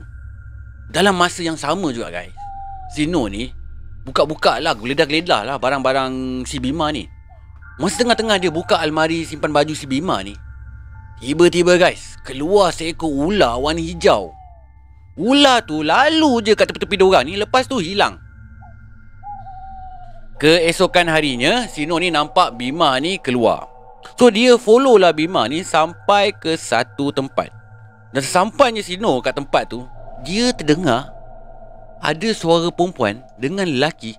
Dalam 0.92 1.16
masa 1.16 1.40
yang 1.40 1.56
sama 1.56 1.88
juga 1.88 2.12
guys. 2.12 2.36
Sino 2.92 3.24
ni 3.24 3.48
buka-buka 4.04 4.60
lah, 4.60 4.76
geledah-geledah 4.76 5.48
lah 5.48 5.56
barang-barang 5.56 6.44
si 6.44 6.60
Bima 6.60 6.92
ni. 6.92 7.08
Masa 7.80 8.04
tengah-tengah 8.04 8.36
dia 8.36 8.52
buka 8.52 8.76
almari 8.76 9.24
simpan 9.24 9.56
baju 9.56 9.72
si 9.72 9.88
Bima 9.88 10.20
ni. 10.20 10.36
Tiba-tiba 11.24 11.80
guys, 11.80 12.20
keluar 12.28 12.76
seekor 12.76 13.08
ular 13.08 13.56
warna 13.56 13.80
hijau. 13.80 14.37
Ular 15.18 15.66
tu 15.66 15.82
lalu 15.82 16.46
je 16.46 16.54
kat 16.54 16.70
tepi-tepi 16.70 16.94
diorang 16.94 17.26
ni 17.26 17.34
Lepas 17.34 17.66
tu 17.66 17.82
hilang. 17.82 18.22
Keesokan 20.38 21.10
harinya 21.10 21.66
Sino 21.66 21.98
ni 21.98 22.14
nampak 22.14 22.54
Bima 22.54 22.94
ni 23.02 23.18
keluar. 23.18 23.66
So 24.14 24.30
dia 24.30 24.54
follow 24.54 24.94
lah 24.94 25.10
Bima 25.10 25.50
ni 25.50 25.66
Sampai 25.66 26.30
ke 26.30 26.54
satu 26.54 27.10
tempat. 27.10 27.50
Dan 28.14 28.22
sampainya 28.22 28.78
Sino 28.78 29.18
kat 29.18 29.34
tempat 29.34 29.74
tu 29.74 29.82
Dia 30.22 30.54
terdengar 30.54 31.10
Ada 31.98 32.30
suara 32.30 32.70
perempuan 32.70 33.18
Dengan 33.42 33.66
lelaki 33.66 34.14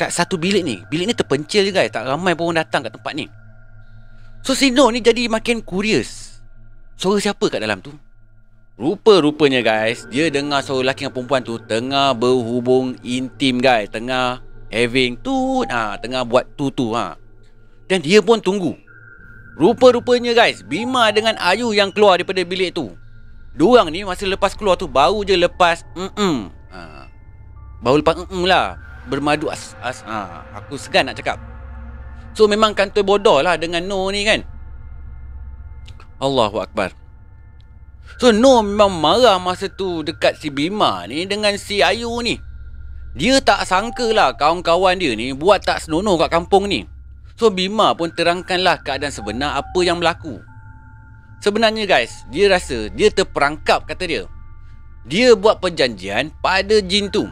Kat 0.00 0.08
satu 0.08 0.40
bilik 0.40 0.64
ni. 0.64 0.80
Bilik 0.88 1.12
ni 1.12 1.12
terpencil 1.12 1.68
je 1.68 1.76
guys. 1.76 1.92
Tak 1.92 2.08
ramai 2.08 2.32
pun 2.32 2.48
orang 2.48 2.64
datang 2.64 2.80
kat 2.80 2.96
tempat 2.96 3.12
ni. 3.12 3.28
So 4.40 4.56
Sino 4.56 4.88
ni 4.88 5.04
jadi 5.04 5.28
makin 5.28 5.60
curious. 5.60 6.40
Suara 6.96 7.20
siapa 7.20 7.52
kat 7.52 7.60
dalam 7.60 7.84
tu 7.84 7.92
Rupa-rupanya 8.80 9.60
guys 9.60 10.08
Dia 10.08 10.32
dengar 10.32 10.64
suara 10.64 10.88
lelaki 10.88 11.04
dengan 11.04 11.12
perempuan 11.12 11.44
tu 11.44 11.60
Tengah 11.60 12.16
berhubung 12.16 12.96
intim 13.04 13.60
guys 13.60 13.92
Tengah 13.92 14.40
having 14.72 15.20
tu 15.20 15.60
ha, 15.68 16.00
Tengah 16.00 16.24
buat 16.24 16.48
tu 16.56 16.72
tu 16.72 16.96
ha. 16.96 17.20
Dan 17.92 18.00
dia 18.00 18.24
pun 18.24 18.40
tunggu 18.40 18.72
Rupa-rupanya 19.60 20.32
guys 20.32 20.64
Bima 20.64 21.12
dengan 21.12 21.36
Ayu 21.36 21.76
yang 21.76 21.92
keluar 21.92 22.16
daripada 22.16 22.40
bilik 22.40 22.72
tu 22.72 22.88
Diorang 23.52 23.92
ni 23.92 24.00
masa 24.00 24.24
lepas 24.24 24.56
keluar 24.56 24.80
tu 24.80 24.88
Baru 24.88 25.28
je 25.28 25.36
lepas 25.36 25.84
mm-mm. 25.92 26.48
Ha. 26.72 26.80
Baru 27.84 28.00
lepas 28.00 28.16
mm-mm 28.16 28.48
lah 28.48 28.80
Bermadu 29.12 29.52
as, 29.52 29.76
as 29.84 30.00
ha. 30.08 30.48
Aku 30.56 30.80
segan 30.80 31.04
nak 31.04 31.20
cakap 31.20 31.36
So 32.32 32.48
memang 32.48 32.72
kantoi 32.72 33.04
bodoh 33.04 33.44
lah 33.44 33.60
Dengan 33.60 33.84
No 33.84 34.08
ni 34.08 34.24
kan 34.24 34.40
Allahu 36.16 36.64
Akbar 36.64 37.09
So 38.20 38.36
No 38.36 38.60
memang 38.60 38.92
marah 38.92 39.40
masa 39.40 39.72
tu 39.72 40.04
dekat 40.04 40.36
si 40.36 40.52
Bima 40.52 41.08
ni 41.08 41.24
dengan 41.24 41.56
si 41.56 41.80
Ayu 41.80 42.20
ni. 42.20 42.36
Dia 43.16 43.42
tak 43.42 43.66
sangka 43.66 44.12
lah 44.14 44.36
kawan-kawan 44.38 45.00
dia 45.00 45.16
ni 45.18 45.34
buat 45.34 45.64
tak 45.64 45.82
senonoh 45.82 46.20
kat 46.20 46.30
kampung 46.30 46.68
ni. 46.70 46.86
So 47.40 47.48
Bima 47.48 47.96
pun 47.96 48.12
terangkanlah 48.12 48.84
keadaan 48.84 49.10
sebenar 49.10 49.56
apa 49.56 49.80
yang 49.80 49.98
berlaku. 49.98 50.44
Sebenarnya 51.40 51.88
guys, 51.88 52.28
dia 52.28 52.52
rasa 52.52 52.92
dia 52.92 53.08
terperangkap 53.08 53.88
kata 53.88 54.04
dia. 54.04 54.24
Dia 55.08 55.32
buat 55.32 55.56
perjanjian 55.64 56.28
pada 56.44 56.84
jin 56.84 57.08
tu. 57.08 57.24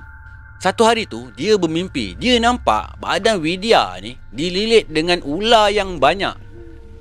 Satu 0.58 0.88
hari 0.88 1.04
tu, 1.04 1.28
dia 1.36 1.60
bermimpi. 1.60 2.16
Dia 2.16 2.40
nampak 2.40 2.96
badan 2.98 3.44
Widya 3.44 4.00
ni 4.00 4.16
dililit 4.32 4.88
dengan 4.88 5.20
ular 5.22 5.68
yang 5.68 6.00
banyak. 6.00 6.47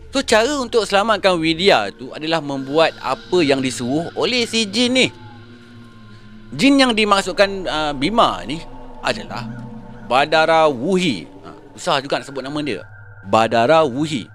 So 0.08 0.24
cara 0.24 0.56
untuk 0.64 0.88
selamatkan 0.88 1.36
Widya 1.36 1.92
tu 1.92 2.16
adalah 2.16 2.40
membuat 2.40 2.96
apa 3.04 3.44
yang 3.44 3.60
disuruh 3.60 4.08
oleh 4.16 4.48
si 4.48 4.64
jin 4.64 4.96
ni. 4.96 5.08
Jin 6.56 6.80
yang 6.80 6.96
dimaksudkan 6.96 7.68
uh, 7.68 7.92
Bima 7.92 8.40
ni 8.48 8.64
adalah 9.04 9.44
Badara 10.08 10.72
Wuhi. 10.72 11.28
Ha, 11.44 11.52
susah 11.76 12.00
juga 12.00 12.24
nak 12.24 12.26
sebut 12.32 12.40
nama 12.40 12.56
dia. 12.64 12.88
Badara 13.28 13.84
Wuhi. 13.84 14.32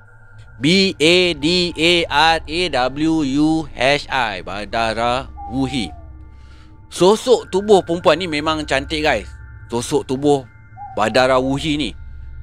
B 0.61 0.93
A 1.01 1.17
D 1.33 1.73
A 1.73 1.93
R 2.37 2.39
A 2.45 2.61
W 2.93 3.25
U 3.25 3.65
H 3.73 4.05
I. 4.13 4.45
Badara 4.45 5.33
Wuhi. 5.49 5.89
Sosok 6.93 7.49
tubuh 7.49 7.81
perempuan 7.81 8.21
ni 8.21 8.29
memang 8.29 8.69
cantik 8.69 9.01
guys. 9.01 9.33
Sosok 9.73 10.05
tubuh 10.05 10.45
Badara 10.93 11.41
Wuhi 11.41 11.81
ni 11.81 11.91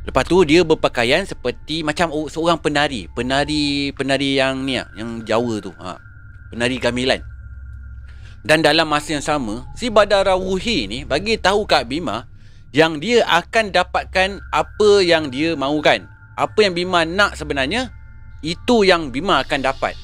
Lepas 0.08 0.24
tu 0.26 0.42
dia 0.48 0.64
berpakaian 0.64 1.28
seperti 1.28 1.84
macam 1.84 2.10
seorang 2.32 2.56
penari, 2.58 3.12
penari 3.12 3.92
penari 3.92 4.40
yang 4.40 4.64
ni 4.64 4.80
ah, 4.80 4.88
yang 4.96 5.22
Jawa 5.28 5.60
tu. 5.60 5.76
Ha. 5.76 6.00
Penari 6.50 6.80
gamelan. 6.80 7.22
Dan 8.40 8.64
dalam 8.64 8.88
masa 8.88 9.20
yang 9.20 9.26
sama, 9.26 9.68
si 9.76 9.92
Badara 9.92 10.40
Wuhi 10.40 10.88
ni 10.88 11.04
bagi 11.04 11.36
tahu 11.36 11.68
Kak 11.68 11.92
Bima 11.92 12.24
Yang 12.72 12.94
dia 13.04 13.20
akan 13.28 13.74
dapatkan 13.74 14.40
apa 14.54 14.92
yang 15.04 15.34
dia 15.34 15.58
mahukan. 15.58 16.06
Apa 16.40 16.60
yang 16.64 16.78
Bima 16.78 17.04
nak 17.04 17.36
sebenarnya, 17.36 17.90
itu 18.46 18.86
yang 18.86 19.10
Bima 19.10 19.42
akan 19.42 19.60
dapat. 19.66 19.98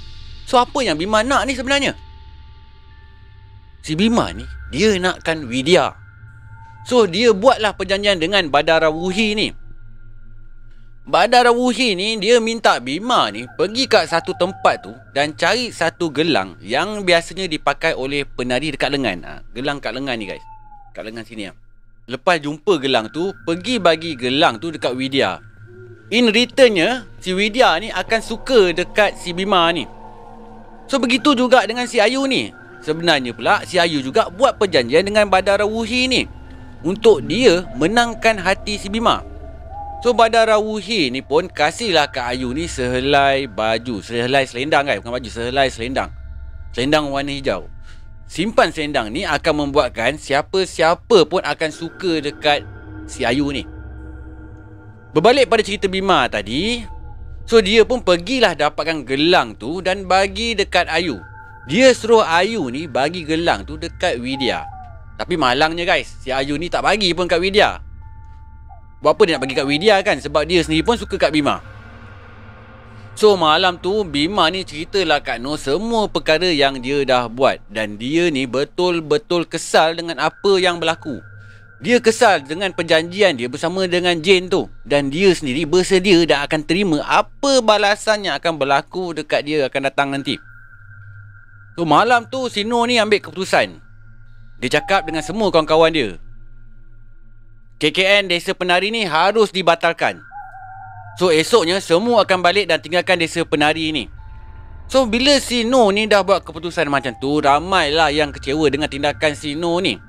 So 0.50 0.58
apa 0.58 0.82
yang 0.82 0.98
Bima 0.98 1.22
nak 1.22 1.46
ni 1.46 1.54
sebenarnya? 1.54 1.94
Si 3.86 3.94
Bima 3.94 4.34
ni, 4.34 4.44
dia 4.74 4.98
nakkan 4.98 5.46
Widya. 5.46 5.94
So 6.90 7.06
dia 7.06 7.38
buatlah 7.38 7.78
perjanjian 7.78 8.18
dengan 8.18 8.50
Badara 8.50 8.90
Wuhi 8.90 9.38
ni. 9.38 9.54
Badara 11.06 11.54
Wuhi 11.54 11.94
ni 11.94 12.18
dia 12.18 12.42
minta 12.42 12.82
Bima 12.82 13.30
ni 13.30 13.46
pergi 13.46 13.86
kat 13.86 14.10
satu 14.10 14.34
tempat 14.34 14.90
tu 14.90 14.90
dan 15.14 15.38
cari 15.38 15.70
satu 15.70 16.10
gelang 16.10 16.58
yang 16.66 17.06
biasanya 17.06 17.46
dipakai 17.46 17.94
oleh 17.94 18.26
penari 18.26 18.74
dekat 18.74 18.90
lengan. 18.90 19.22
Ha, 19.22 19.34
gelang 19.54 19.78
kat 19.78 19.94
lengan 19.94 20.18
ni 20.18 20.26
guys. 20.26 20.42
Kat 20.98 21.06
lengan 21.06 21.22
sini 21.22 21.46
ah. 21.46 21.54
Lepas 22.10 22.42
jumpa 22.42 22.82
gelang 22.82 23.14
tu, 23.14 23.38
pergi 23.46 23.78
bagi 23.78 24.18
gelang 24.18 24.58
tu 24.58 24.74
dekat 24.74 24.98
Widya. 24.98 25.38
In 26.10 26.34
returnnya, 26.34 27.06
si 27.22 27.38
Widya 27.38 27.78
ni 27.78 27.94
akan 27.94 28.22
suka 28.26 28.74
dekat 28.74 29.14
si 29.22 29.30
Bima 29.30 29.70
ni. 29.70 29.86
So 30.90 30.98
begitu 30.98 31.38
juga 31.38 31.70
dengan 31.70 31.86
si 31.86 32.02
Ayu 32.02 32.26
ni. 32.26 32.50
Sebenarnya 32.82 33.30
pula 33.38 33.62
si 33.62 33.78
Ayu 33.78 34.02
juga 34.02 34.34
buat 34.34 34.58
perjanjian 34.58 35.06
dengan 35.06 35.30
Badara 35.30 35.70
Wuhi 35.70 36.10
ni 36.10 36.26
untuk 36.82 37.22
dia 37.30 37.62
menangkan 37.78 38.42
hati 38.42 38.82
si 38.82 38.90
Bima. 38.90 39.35
So 40.06 40.14
Badara 40.14 40.62
Wuhi 40.62 41.10
ni 41.10 41.26
pun 41.26 41.50
kasihlah 41.50 42.14
ke 42.14 42.22
Ayu 42.22 42.54
ni 42.54 42.70
sehelai 42.70 43.50
baju 43.50 44.06
Sehelai 44.06 44.46
selendang 44.46 44.86
kan? 44.86 45.02
Bukan 45.02 45.18
baju 45.18 45.30
Sehelai 45.34 45.66
selendang. 45.74 46.14
Selendang 46.78 47.10
warna 47.10 47.34
hijau. 47.34 47.66
Simpan 48.30 48.70
selendang 48.70 49.10
ni 49.10 49.26
akan 49.26 49.66
membuatkan 49.66 50.22
Siapa-siapa 50.22 51.26
pun 51.26 51.42
akan 51.42 51.70
suka 51.74 52.22
dekat 52.22 52.62
si 53.10 53.26
Ayu 53.26 53.50
ni. 53.50 53.66
Berbalik 55.10 55.50
pada 55.50 55.66
cerita 55.66 55.90
Bima 55.90 56.30
tadi 56.30 56.86
So 57.50 57.58
dia 57.66 57.82
pun 57.82 58.06
pergilah 58.06 58.54
dapatkan 58.54 59.10
gelang 59.10 59.58
tu 59.58 59.82
Dan 59.82 60.06
bagi 60.06 60.54
dekat 60.54 60.86
Ayu. 60.86 61.18
Dia 61.66 61.98
suruh 61.98 62.22
Ayu 62.22 62.62
ni 62.70 62.86
bagi 62.86 63.26
gelang 63.26 63.66
tu 63.66 63.74
dekat 63.74 64.22
Widya. 64.22 64.70
Tapi 65.18 65.34
malangnya 65.34 65.82
guys 65.82 66.14
Si 66.22 66.30
Ayu 66.30 66.62
ni 66.62 66.70
tak 66.70 66.86
bagi 66.86 67.10
pun 67.18 67.26
kat 67.26 67.42
Widya 67.42 67.85
Buat 69.06 69.22
apa 69.22 69.24
dia 69.30 69.34
nak 69.38 69.42
bagi 69.46 69.54
kat 69.54 69.68
Widya 69.70 69.96
kan? 70.02 70.18
Sebab 70.18 70.50
dia 70.50 70.66
sendiri 70.66 70.82
pun 70.82 70.98
suka 70.98 71.22
kat 71.22 71.30
Bima. 71.30 71.62
So 73.14 73.38
malam 73.38 73.78
tu 73.78 74.02
Bima 74.02 74.50
ni 74.50 74.66
ceritalah 74.66 75.22
kat 75.22 75.38
Noh 75.38 75.62
Semua 75.62 76.10
perkara 76.10 76.50
yang 76.50 76.82
dia 76.82 77.06
dah 77.06 77.30
buat. 77.30 77.62
Dan 77.70 78.02
dia 78.02 78.34
ni 78.34 78.50
betul-betul 78.50 79.46
kesal 79.46 79.94
dengan 79.94 80.18
apa 80.18 80.58
yang 80.58 80.82
berlaku. 80.82 81.22
Dia 81.86 82.02
kesal 82.02 82.50
dengan 82.50 82.74
perjanjian 82.74 83.38
dia 83.38 83.46
bersama 83.46 83.86
dengan 83.86 84.18
Jane 84.26 84.50
tu. 84.50 84.66
Dan 84.82 85.14
dia 85.14 85.38
sendiri 85.38 85.70
bersedia 85.70 86.26
dan 86.26 86.42
akan 86.50 86.66
terima 86.66 87.06
Apa 87.06 87.62
balasan 87.62 88.26
yang 88.26 88.42
akan 88.42 88.58
berlaku 88.58 89.14
dekat 89.14 89.46
dia 89.46 89.70
akan 89.70 89.86
datang 89.86 90.18
nanti. 90.18 90.42
So 91.78 91.86
malam 91.86 92.26
tu 92.26 92.50
si 92.50 92.66
Noh 92.66 92.90
ni 92.90 92.98
ambil 92.98 93.22
keputusan. 93.22 93.70
Dia 94.66 94.82
cakap 94.82 95.06
dengan 95.06 95.22
semua 95.22 95.54
kawan-kawan 95.54 95.94
dia 95.94 96.18
KKN 97.76 98.32
Desa 98.32 98.56
Penari 98.56 98.88
ni 98.88 99.04
harus 99.04 99.52
dibatalkan. 99.52 100.24
So 101.20 101.28
esoknya 101.28 101.84
semua 101.84 102.24
akan 102.24 102.40
balik 102.40 102.72
dan 102.72 102.80
tinggalkan 102.80 103.20
Desa 103.20 103.44
Penari 103.44 103.92
ni. 103.92 104.08
So 104.88 105.04
bila 105.10 105.42
si 105.44 105.68
No 105.68 105.92
ni 105.92 106.08
dah 106.08 106.24
buat 106.24 106.46
keputusan 106.48 106.88
macam 106.88 107.12
tu, 107.20 107.44
ramailah 107.44 108.14
yang 108.16 108.32
kecewa 108.32 108.70
dengan 108.72 108.88
tindakan 108.88 109.36
si 109.36 109.60
No 109.60 109.76
ni. 109.84 110.00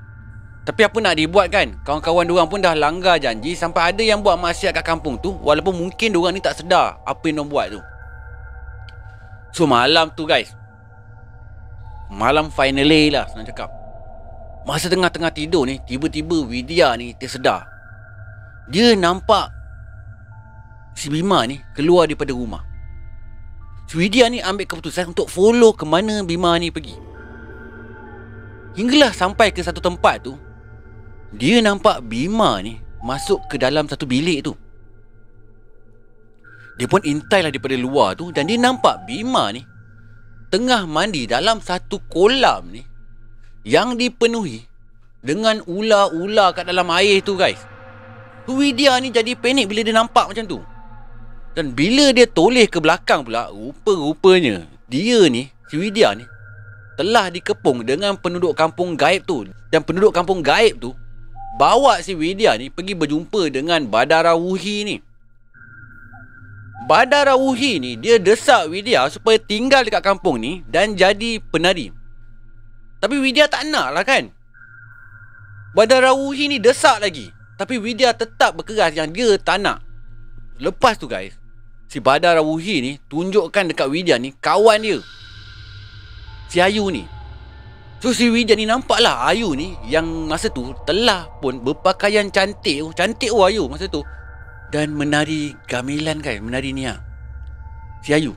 Tapi 0.67 0.83
apa 0.83 0.99
nak 0.99 1.15
dibuat 1.15 1.47
kan? 1.47 1.79
Kawan-kawan 1.83 2.27
diorang 2.27 2.47
pun 2.51 2.59
dah 2.59 2.75
langgar 2.75 3.19
janji 3.19 3.55
sampai 3.55 3.95
ada 3.95 4.03
yang 4.03 4.19
buat 4.19 4.35
maksiat 4.35 4.75
kat 4.75 4.83
kampung 4.83 5.15
tu 5.19 5.31
walaupun 5.39 5.71
mungkin 5.71 6.11
diorang 6.11 6.35
ni 6.35 6.43
tak 6.43 6.59
sedar 6.59 6.99
apa 7.07 7.23
yang 7.27 7.39
diorang 7.39 7.51
buat 7.51 7.67
tu. 7.71 7.79
So 9.55 9.63
malam 9.63 10.11
tu 10.15 10.27
guys. 10.27 10.51
Malam 12.11 12.47
finally 12.51 13.11
lah 13.11 13.27
senang 13.27 13.47
cakap. 13.47 13.76
Masa 14.67 14.91
tengah-tengah 14.91 15.31
tidur 15.31 15.63
ni 15.63 15.79
Tiba-tiba 15.79 16.43
Widya 16.43 16.91
ni 16.99 17.15
tersedar. 17.15 17.63
Dia 18.67 18.91
nampak 18.99 19.47
Si 20.91 21.07
Bima 21.07 21.47
ni 21.47 21.63
Keluar 21.71 22.11
daripada 22.11 22.35
rumah. 22.35 22.67
Si 23.87 23.95
Widya 23.95 24.27
ni 24.27 24.43
ambil 24.43 24.67
keputusan 24.67 25.15
Untuk 25.15 25.31
follow 25.31 25.71
ke 25.71 25.87
mana 25.87 26.19
Bima 26.27 26.59
ni 26.59 26.67
pergi. 26.67 26.99
Hinggalah 28.75 29.15
sampai 29.15 29.55
ke 29.55 29.63
satu 29.63 29.79
tempat 29.79 30.27
tu 30.27 30.35
Dia 31.31 31.63
nampak 31.63 32.03
Bima 32.03 32.59
ni 32.59 32.75
Masuk 32.99 33.47
ke 33.47 33.55
dalam 33.55 33.87
satu 33.87 34.03
bilik 34.03 34.51
tu. 34.51 34.53
Dia 36.75 36.91
pun 36.91 36.99
intai 37.07 37.39
lah 37.39 37.55
daripada 37.55 37.79
luar 37.79 38.19
tu 38.19 38.35
Dan 38.35 38.51
dia 38.51 38.59
nampak 38.59 39.07
Bima 39.07 39.47
ni 39.55 39.63
Tengah 40.51 40.83
mandi 40.83 41.23
dalam 41.23 41.63
satu 41.63 42.03
kolam 42.11 42.67
ni 42.67 42.96
yang 43.67 43.99
dipenuhi 43.99 44.63
dengan 45.19 45.59
ular-ular 45.67 46.55
kat 46.55 46.71
dalam 46.71 46.87
air 46.95 47.19
tu 47.19 47.35
guys. 47.35 47.59
Widya 48.47 48.95
ni 49.03 49.11
jadi 49.11 49.35
panik 49.35 49.67
bila 49.67 49.83
dia 49.83 49.91
nampak 49.91 50.31
macam 50.31 50.47
tu. 50.47 50.59
Dan 51.51 51.75
bila 51.75 52.15
dia 52.15 52.23
toleh 52.23 52.63
ke 52.63 52.79
belakang 52.79 53.27
pula, 53.27 53.51
rupa-rupanya 53.51 54.63
dia 54.87 55.27
ni, 55.27 55.51
si 55.67 55.75
Widya 55.75 56.15
ni 56.15 56.23
telah 56.95 57.27
dikepung 57.27 57.83
dengan 57.83 58.15
penduduk 58.15 58.55
kampung 58.55 58.95
gaib 58.95 59.27
tu. 59.27 59.43
Dan 59.67 59.83
penduduk 59.83 60.15
kampung 60.15 60.39
gaib 60.39 60.79
tu 60.79 60.95
bawa 61.59 61.99
si 61.99 62.15
Widya 62.15 62.55
ni 62.55 62.71
pergi 62.71 62.95
berjumpa 62.95 63.51
dengan 63.51 63.83
Badara 63.83 64.31
Wuhi 64.39 64.87
ni. 64.87 64.95
Badara 66.87 67.35
Wuhi 67.35 67.83
ni 67.83 67.99
dia 67.99 68.15
desak 68.15 68.71
Widya 68.71 69.11
supaya 69.11 69.35
tinggal 69.35 69.83
dekat 69.83 70.07
kampung 70.07 70.39
ni 70.39 70.63
dan 70.71 70.95
jadi 70.95 71.43
penari. 71.51 71.91
Tapi 72.97 73.15
Widya 73.21 73.45
tak 73.45 73.69
nak 73.69 73.93
lah 73.93 74.01
kan? 74.01 74.33
Badar 75.77 76.09
Rawuhi 76.09 76.49
ni 76.49 76.57
desak 76.57 76.97
lagi. 76.97 77.29
Tapi 77.57 77.77
Widya 77.77 78.13
tetap 78.17 78.57
berkeras. 78.57 78.97
Yang 78.97 79.09
dia 79.13 79.29
tak 79.37 79.61
nak. 79.61 79.85
Lepas 80.57 80.97
tu 80.97 81.05
guys 81.05 81.37
Si 81.85 82.01
Badar 82.01 82.41
Rawuhi 82.41 82.81
ni 82.81 82.91
Tunjukkan 82.97 83.69
dekat 83.69 83.85
Widya 83.93 84.17
ni 84.17 84.33
Kawan 84.33 84.81
dia. 84.81 84.97
Si 86.49 86.57
Ayu 86.57 86.89
ni. 86.89 87.05
So 88.01 88.09
si 88.09 88.33
Widya 88.33 88.57
ni 88.57 88.65
nampak 88.65 88.97
lah 88.97 89.29
Ayu 89.29 89.53
ni 89.53 89.77
Yang 89.85 90.07
masa 90.25 90.49
tu 90.49 90.73
Telah 90.89 91.29
pun 91.37 91.61
berpakaian 91.61 92.33
cantik. 92.33 92.89
Cantik 92.97 93.29
oh 93.29 93.45
Ayu 93.45 93.69
masa 93.69 93.85
tu. 93.85 94.01
Dan 94.73 94.97
menari 94.97 95.53
gamelan 95.69 96.25
kan 96.25 96.41
Menari 96.41 96.73
ni 96.73 96.89
ha. 96.89 96.97
Si 98.01 98.17
Ayu 98.17 98.33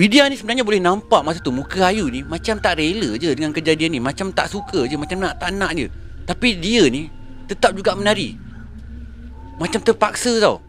Widya 0.00 0.32
ni 0.32 0.40
sebenarnya 0.40 0.64
boleh 0.64 0.80
nampak 0.80 1.20
masa 1.20 1.44
tu 1.44 1.52
muka 1.52 1.92
Ayu 1.92 2.08
ni 2.08 2.24
macam 2.24 2.56
tak 2.56 2.80
rela 2.80 3.20
je 3.20 3.36
dengan 3.36 3.52
kejadian 3.52 3.92
ni. 3.92 4.00
Macam 4.00 4.32
tak 4.32 4.48
suka 4.48 4.88
je, 4.88 4.96
macam 4.96 5.20
nak 5.20 5.36
tak 5.36 5.52
nak 5.52 5.76
je. 5.76 5.92
Tapi 6.24 6.56
dia 6.56 6.88
ni 6.88 7.12
tetap 7.44 7.76
juga 7.76 7.92
menari. 7.92 8.32
Macam 9.60 9.84
terpaksa 9.84 10.40
tau. 10.40 10.64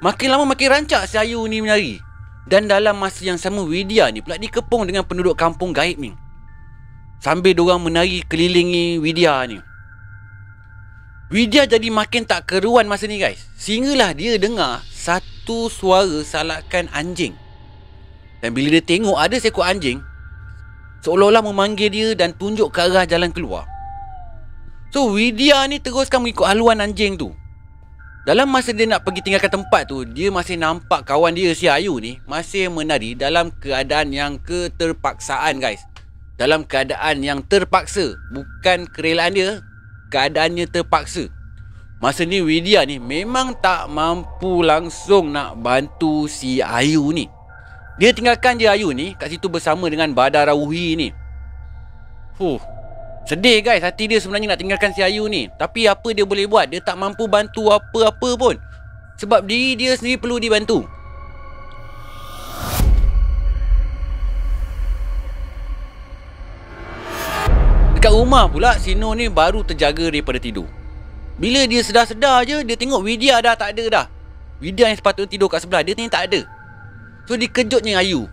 Makin 0.00 0.32
lama 0.32 0.48
makin 0.48 0.72
rancak 0.72 1.04
si 1.04 1.20
Ayu 1.20 1.44
ni 1.52 1.60
menari. 1.60 2.00
Dan 2.48 2.64
dalam 2.64 2.96
masa 2.96 3.20
yang 3.28 3.36
sama 3.36 3.60
Widya 3.60 4.08
ni 4.08 4.24
pula 4.24 4.40
dikepung 4.40 4.88
dengan 4.88 5.04
penduduk 5.04 5.36
kampung 5.36 5.76
gaib 5.76 6.00
ni. 6.00 6.16
Sambil 7.20 7.52
diorang 7.52 7.84
menari 7.84 8.24
kelilingi 8.24 8.96
Widya 8.96 9.52
ni. 9.52 9.60
Widya 11.28 11.68
jadi 11.68 11.92
makin 11.92 12.24
tak 12.24 12.48
keruan 12.48 12.88
masa 12.88 13.04
ni 13.04 13.20
guys. 13.20 13.52
Sehinggalah 13.60 14.16
dia 14.16 14.40
dengar 14.40 14.80
satu 14.88 15.68
suara 15.68 16.24
salakan 16.24 16.88
anjing. 16.96 17.41
Dan 18.42 18.58
bila 18.58 18.74
dia 18.74 18.82
tengok 18.82 19.16
ada 19.16 19.38
seekor 19.38 19.62
anjing 19.62 20.02
Seolah-olah 21.02 21.42
memanggil 21.46 21.90
dia 21.90 22.08
dan 22.14 22.34
tunjuk 22.34 22.70
ke 22.70 22.78
arah 22.78 23.02
jalan 23.02 23.34
keluar. 23.34 23.66
So 24.94 25.10
Widya 25.14 25.66
ni 25.66 25.82
teruskan 25.82 26.22
mengikut 26.22 26.46
haluan 26.46 26.78
anjing 26.78 27.18
tu. 27.18 27.34
Dalam 28.22 28.54
masa 28.54 28.70
dia 28.70 28.86
nak 28.86 29.02
pergi 29.02 29.18
tinggalkan 29.18 29.50
tempat 29.50 29.90
tu 29.90 30.06
Dia 30.06 30.30
masih 30.30 30.54
nampak 30.54 31.02
kawan 31.02 31.34
dia 31.34 31.50
si 31.58 31.66
Ayu 31.66 31.98
ni 31.98 32.22
Masih 32.22 32.70
menari 32.70 33.18
dalam 33.18 33.50
keadaan 33.50 34.14
yang 34.14 34.38
keterpaksaan 34.46 35.58
guys. 35.58 35.82
Dalam 36.38 36.62
keadaan 36.62 37.18
yang 37.26 37.42
terpaksa 37.42 38.14
Bukan 38.30 38.86
kerelaan 38.94 39.34
dia 39.34 39.50
Keadaannya 40.14 40.70
terpaksa. 40.70 41.34
Masa 41.98 42.22
ni 42.22 42.38
Widya 42.38 42.86
ni 42.86 43.02
memang 43.02 43.58
tak 43.58 43.90
mampu 43.90 44.62
langsung 44.62 45.34
nak 45.34 45.58
bantu 45.58 46.30
si 46.30 46.62
Ayu 46.62 47.10
ni 47.10 47.26
dia 48.00 48.08
tinggalkan 48.16 48.56
je 48.56 48.64
Ayu 48.64 48.88
ni 48.96 49.12
kat 49.12 49.28
situ 49.28 49.52
bersama 49.52 49.84
dengan 49.92 50.08
Badar 50.16 50.48
Rawuhi 50.48 50.96
ni. 50.96 51.08
Fuh. 52.40 52.56
Sedih 53.28 53.62
guys 53.62 53.84
hati 53.84 54.08
dia 54.10 54.18
sebenarnya 54.18 54.56
nak 54.56 54.60
tinggalkan 54.64 54.90
si 54.96 55.04
Ayu 55.04 55.28
ni. 55.28 55.52
Tapi 55.60 55.84
apa 55.84 56.08
dia 56.16 56.24
boleh 56.24 56.48
buat? 56.48 56.72
Dia 56.72 56.80
tak 56.80 56.96
mampu 56.96 57.28
bantu 57.28 57.68
apa-apa 57.68 58.30
pun. 58.40 58.56
Sebab 59.20 59.44
diri 59.44 59.76
dia 59.76 59.92
sendiri 59.94 60.16
perlu 60.18 60.40
dibantu. 60.40 60.88
Dekat 68.02 68.18
rumah 68.18 68.50
pula 68.50 68.74
si 68.82 68.98
ni 68.98 69.30
baru 69.30 69.62
terjaga 69.62 70.10
daripada 70.10 70.42
tidur. 70.42 70.66
Bila 71.38 71.62
dia 71.70 71.86
sedar-sedar 71.86 72.42
je 72.48 72.66
dia 72.66 72.74
tengok 72.74 73.04
Widya 73.04 73.38
dah 73.38 73.54
tak 73.54 73.78
ada 73.78 73.84
dah. 73.86 74.06
Widya 74.58 74.90
yang 74.90 74.98
sepatutnya 74.98 75.30
tidur 75.30 75.46
kat 75.46 75.62
sebelah 75.62 75.86
dia 75.86 75.94
ni 75.94 76.10
tak 76.10 76.26
ada. 76.26 76.42
So 77.32 77.40
dikejutnya 77.40 77.96
Ayu. 77.96 78.28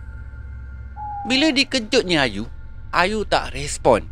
Bila 1.23 1.55
dikejutnya 1.55 2.27
Ayu, 2.27 2.51
Ayu 2.91 3.23
tak 3.23 3.55
respon. 3.55 4.03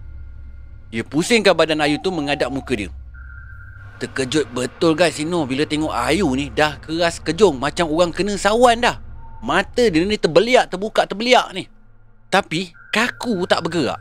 Dia 0.95 1.03
pusingkan 1.03 1.51
badan 1.51 1.83
Ayu 1.83 1.99
tu 1.99 2.07
mengadap 2.07 2.47
muka 2.47 2.71
dia. 2.71 2.87
Terkejut 3.99 4.47
betul 4.55 4.95
guys 4.95 5.19
Sino 5.19 5.43
bila 5.43 5.67
tengok 5.67 5.91
Ayu 5.91 6.31
ni 6.39 6.47
dah 6.47 6.79
keras 6.79 7.19
kejung 7.19 7.59
macam 7.59 7.91
orang 7.91 8.15
kena 8.15 8.39
sawan 8.39 8.79
dah. 8.79 9.03
Mata 9.43 9.91
dia 9.91 10.07
ni 10.07 10.15
terbeliak, 10.15 10.71
terbuka 10.71 11.03
terbeliak 11.03 11.51
ni. 11.51 11.67
Tapi 12.31 12.71
kaku 12.95 13.43
tak 13.43 13.67
bergerak. 13.67 13.99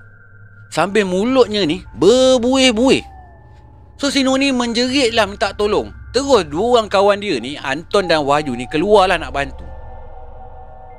Sambil 0.71 1.03
mulutnya 1.03 1.67
ni 1.67 1.83
berbuih-buih. 1.99 3.03
So 3.99 4.07
Sino 4.15 4.39
ni 4.39 4.55
menjerit 4.55 5.19
lah 5.19 5.27
minta 5.27 5.51
tolong. 5.51 5.91
Terus 6.15 6.47
dua 6.47 6.79
orang 6.79 6.87
kawan 6.87 7.19
dia 7.19 7.43
ni, 7.43 7.59
Anton 7.59 8.07
dan 8.07 8.23
Wahyu 8.23 8.55
ni 8.55 8.71
keluarlah 8.71 9.19
nak 9.19 9.35
bantu. 9.35 9.67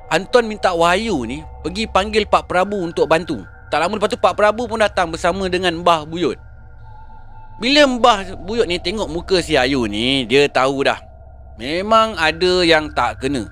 Anton 0.08 0.48
minta 0.48 0.72
Wahyu 0.72 1.28
ni 1.28 1.43
pergi 1.63 1.84
panggil 1.84 2.24
Pak 2.24 2.48
Prabu 2.48 2.80
untuk 2.80 3.12
bantu. 3.12 3.43
Tak 3.67 3.84
lama 3.84 4.00
lepas 4.00 4.08
tu 4.08 4.15
Pak 4.15 4.39
Prabu 4.39 4.63
pun 4.63 4.80
datang 4.80 5.12
bersama 5.12 5.52
dengan 5.52 5.76
Mbah 5.84 6.08
Buyut. 6.08 6.39
Bila 7.60 7.84
Mbah 7.84 8.39
Buyut 8.39 8.63
ni 8.70 8.80
tengok 8.80 9.12
muka 9.12 9.43
si 9.43 9.60
Ayu 9.60 9.84
ni, 9.89 10.24
dia 10.24 10.48
tahu 10.48 10.88
dah. 10.88 11.02
Memang 11.60 12.15
ada 12.15 12.63
yang 12.63 12.88
tak 12.96 13.20
kena. 13.20 13.50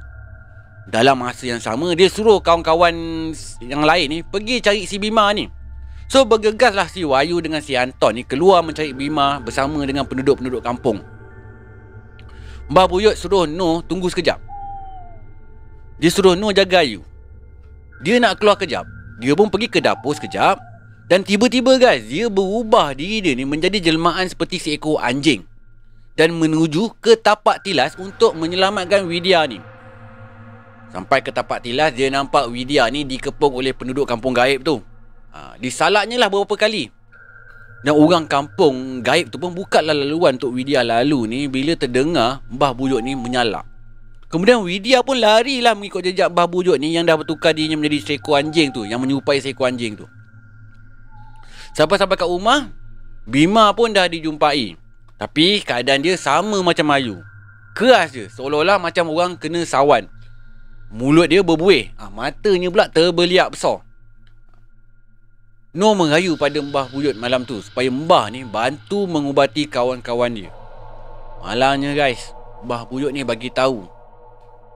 Dalam 0.85 1.17
masa 1.17 1.49
yang 1.49 1.57
sama, 1.57 1.91
dia 1.97 2.05
suruh 2.07 2.37
kawan-kawan 2.39 2.93
yang 3.59 3.81
lain 3.81 4.05
ni 4.07 4.19
pergi 4.21 4.61
cari 4.61 4.85
si 4.85 5.01
Bima 5.01 5.27
ni. 5.33 5.49
So 6.05 6.21
bergegaslah 6.21 6.85
si 6.85 7.01
Wayu 7.01 7.41
dengan 7.41 7.65
si 7.65 7.73
Anton 7.73 8.15
ni 8.15 8.23
keluar 8.23 8.61
mencari 8.61 8.93
Bima 8.93 9.41
bersama 9.41 9.81
dengan 9.83 10.05
penduduk-penduduk 10.05 10.61
kampung. 10.61 11.01
Mbah 12.69 12.85
Buyut 12.85 13.17
suruh 13.17 13.49
Noh 13.49 13.81
tunggu 13.81 14.07
sekejap. 14.13 14.44
Dia 15.99 16.09
suruh 16.11 16.35
Noh 16.35 16.51
jaga 16.51 16.83
Ayu. 16.83 17.03
Dia 18.03 18.19
nak 18.19 18.39
keluar 18.39 18.59
kejap. 18.59 18.83
Dia 19.19 19.31
pun 19.33 19.47
pergi 19.47 19.71
ke 19.71 19.79
dapur 19.79 20.11
sekejap 20.11 20.75
dan 21.05 21.21
tiba-tiba 21.21 21.77
guys, 21.77 22.01
dia 22.09 22.25
berubah 22.33 22.97
diri 22.97 23.21
dia 23.21 23.37
ni 23.37 23.45
menjadi 23.45 23.77
jelmaan 23.77 24.25
seperti 24.25 24.57
seekor 24.57 24.97
anjing. 24.97 25.45
Dan 26.17 26.33
menuju 26.33 26.97
ke 26.97 27.13
tapak 27.13 27.61
tilas 27.61 27.93
untuk 28.01 28.33
menyelamatkan 28.33 29.05
Widya 29.05 29.45
ni. 29.45 29.61
Sampai 30.89 31.21
ke 31.21 31.29
tapak 31.29 31.61
tilas, 31.61 31.93
dia 31.93 32.09
nampak 32.09 32.49
Widya 32.49 32.89
ni 32.89 33.05
dikepung 33.05 33.53
oleh 33.53 33.75
penduduk 33.75 34.09
kampung 34.09 34.33
gaib 34.33 34.65
tu. 34.65 34.81
Ha, 35.35 35.59
disalaknya 35.61 36.17
lah 36.17 36.31
beberapa 36.31 36.57
kali. 36.57 36.89
Dan 37.85 37.93
orang 37.93 38.25
kampung 38.25 39.05
gaib 39.05 39.29
tu 39.29 39.37
pun 39.37 39.53
bukanlah 39.53 39.93
laluan 39.93 40.41
untuk 40.41 40.57
Widya 40.57 40.81
lalu 40.81 41.29
ni 41.29 41.39
bila 41.45 41.77
terdengar 41.77 42.41
Mbah 42.49 42.73
Buyut 42.73 43.05
ni 43.05 43.13
menyalak. 43.13 43.74
Kemudian 44.35 44.67
Widya 44.67 44.99
pun 44.99 45.15
larilah 45.15 45.71
mengikut 45.79 46.03
jejak 46.03 46.27
Mbah 46.27 46.51
Buyut 46.51 46.75
ni 46.75 46.91
yang 46.91 47.07
dah 47.07 47.15
bertukar 47.15 47.55
dirinya 47.55 47.79
menjadi 47.79 48.03
seekor 48.03 48.35
anjing 48.35 48.67
tu. 48.67 48.83
Yang 48.83 48.99
menyerupai 49.07 49.39
seekor 49.39 49.71
anjing 49.71 49.95
tu. 49.95 50.03
Sampai-sampai 51.71 52.19
kat 52.19 52.27
rumah 52.27 52.67
Bima 53.23 53.71
pun 53.71 53.95
dah 53.95 54.11
dijumpai. 54.11 54.75
Tapi 55.15 55.63
keadaan 55.63 56.03
dia 56.03 56.19
sama 56.19 56.59
macam 56.59 56.83
Ayu. 56.91 57.23
Keras 57.79 58.11
je 58.11 58.27
Seolah-olah 58.27 58.75
macam 58.75 59.07
orang 59.07 59.39
kena 59.39 59.63
sawan. 59.63 60.11
Mulut 60.91 61.31
dia 61.31 61.39
berbuih. 61.39 61.95
Ah, 61.95 62.11
Matanya 62.11 62.67
pula 62.67 62.91
terbeliak 62.91 63.55
besar. 63.55 63.87
Nur 65.71 65.95
merayu 65.95 66.35
pada 66.35 66.59
Mbah 66.59 66.91
Buyut 66.91 67.15
malam 67.15 67.47
tu 67.47 67.63
Supaya 67.63 67.87
Mbah 67.87 68.35
ni 68.35 68.43
bantu 68.43 69.07
mengubati 69.07 69.63
kawan-kawan 69.63 70.35
dia. 70.35 70.51
Malangnya 71.39 71.95
guys 71.95 72.35
Mbah 72.67 72.83
Buyut 72.91 73.15
ni 73.15 73.23
bagi 73.23 73.47
tahu 73.47 73.94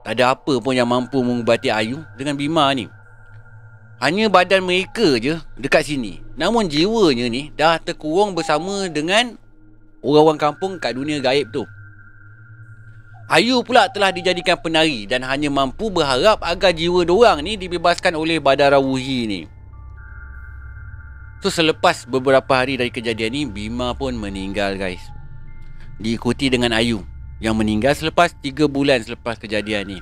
Tak 0.00 0.16
ada 0.16 0.32
apa 0.32 0.54
pun 0.58 0.72
yang 0.72 0.88
mampu 0.88 1.20
mengubati 1.20 1.68
Ayu 1.68 2.00
dengan 2.16 2.34
Bima 2.36 2.72
ni 2.72 2.88
hanya 4.00 4.32
badan 4.32 4.64
mereka 4.64 5.20
je 5.20 5.36
dekat 5.60 5.84
sini. 5.84 6.24
Namun 6.40 6.72
jiwanya 6.72 7.28
ni 7.28 7.52
dah 7.52 7.76
terkurung 7.76 8.32
bersama 8.32 8.88
dengan 8.88 9.36
orang-orang 10.00 10.40
kampung 10.40 10.80
kat 10.80 10.96
dunia 10.96 11.20
gaib 11.20 11.52
tu. 11.52 11.68
Ayu 13.28 13.60
pula 13.62 13.92
telah 13.92 14.10
dijadikan 14.10 14.58
penari 14.58 15.04
dan 15.04 15.22
hanya 15.22 15.52
mampu 15.52 15.92
berharap 15.92 16.40
agar 16.42 16.74
jiwa 16.74 17.04
diorang 17.06 17.44
ni 17.44 17.60
dibebaskan 17.60 18.16
oleh 18.16 18.40
Badara 18.40 18.80
Wuhi 18.80 19.28
ni. 19.28 19.40
So 21.44 21.52
selepas 21.52 22.08
beberapa 22.08 22.56
hari 22.56 22.80
dari 22.80 22.90
kejadian 22.90 23.32
ni, 23.36 23.42
Bima 23.46 23.92
pun 23.92 24.16
meninggal 24.16 24.80
guys. 24.80 25.00
Diikuti 26.00 26.48
dengan 26.48 26.72
Ayu 26.72 27.04
yang 27.40 27.56
meninggal 27.56 27.96
selepas 27.96 28.36
3 28.36 28.68
bulan 28.68 29.00
selepas 29.00 29.40
kejadian 29.40 29.96
ni. 29.96 29.98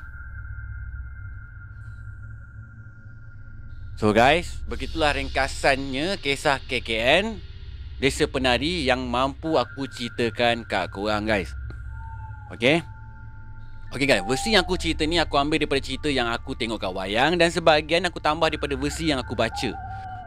So 3.98 4.14
guys, 4.14 4.62
begitulah 4.66 5.14
ringkasannya 5.14 6.22
kisah 6.22 6.62
KKN 6.66 7.38
Desa 7.98 8.30
Penari 8.30 8.86
yang 8.86 9.02
mampu 9.06 9.58
aku 9.58 9.90
ceritakan 9.90 10.62
kat 10.66 10.90
korang 10.94 11.26
guys. 11.26 11.50
Okay 12.54 12.82
Okay 13.90 14.04
guys, 14.04 14.22
versi 14.22 14.52
yang 14.54 14.62
aku 14.62 14.76
cerita 14.76 15.02
ni 15.02 15.16
aku 15.18 15.34
ambil 15.40 15.58
daripada 15.58 15.80
cerita 15.82 16.12
yang 16.12 16.28
aku 16.28 16.52
tengok 16.52 16.76
kat 16.76 16.92
wayang 16.92 17.40
Dan 17.40 17.48
sebahagian 17.48 18.04
aku 18.04 18.20
tambah 18.20 18.52
daripada 18.52 18.76
versi 18.76 19.08
yang 19.08 19.16
aku 19.18 19.32
baca. 19.32 19.72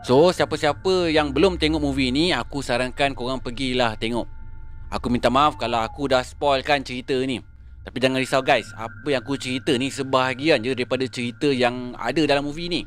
So, 0.01 0.33
siapa-siapa 0.33 1.13
yang 1.13 1.29
belum 1.29 1.61
tengok 1.61 1.77
movie 1.77 2.09
ni 2.09 2.33
Aku 2.33 2.65
sarankan 2.65 3.13
korang 3.13 3.37
pergilah 3.37 3.93
tengok 4.01 4.40
Aku 4.91 5.07
minta 5.07 5.31
maaf 5.31 5.55
kalau 5.55 5.79
aku 5.79 6.11
dah 6.11 6.19
spoilkan 6.19 6.83
cerita 6.83 7.15
ni. 7.23 7.39
Tapi 7.87 7.95
jangan 7.95 8.19
risau 8.19 8.43
guys. 8.43 8.67
Apa 8.75 9.07
yang 9.07 9.23
aku 9.23 9.39
cerita 9.39 9.71
ni 9.79 9.87
sebahagian 9.87 10.59
je 10.59 10.75
daripada 10.75 11.07
cerita 11.07 11.47
yang 11.47 11.95
ada 11.95 12.19
dalam 12.27 12.43
movie 12.43 12.67
ni. 12.67 12.83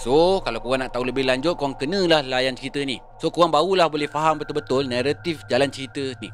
So 0.00 0.40
kalau 0.40 0.64
korang 0.64 0.80
nak 0.80 0.94
tahu 0.94 1.02
lebih 1.02 1.26
lanjut 1.26 1.58
Korang 1.58 1.76
kenalah 1.76 2.24
layan 2.24 2.56
cerita 2.56 2.80
ni. 2.80 2.96
So 3.20 3.28
korang 3.28 3.52
barulah 3.52 3.92
boleh 3.92 4.08
faham 4.08 4.40
betul-betul 4.40 4.88
Naratif 4.88 5.44
jalan 5.50 5.68
cerita 5.68 6.16
ni. 6.24 6.32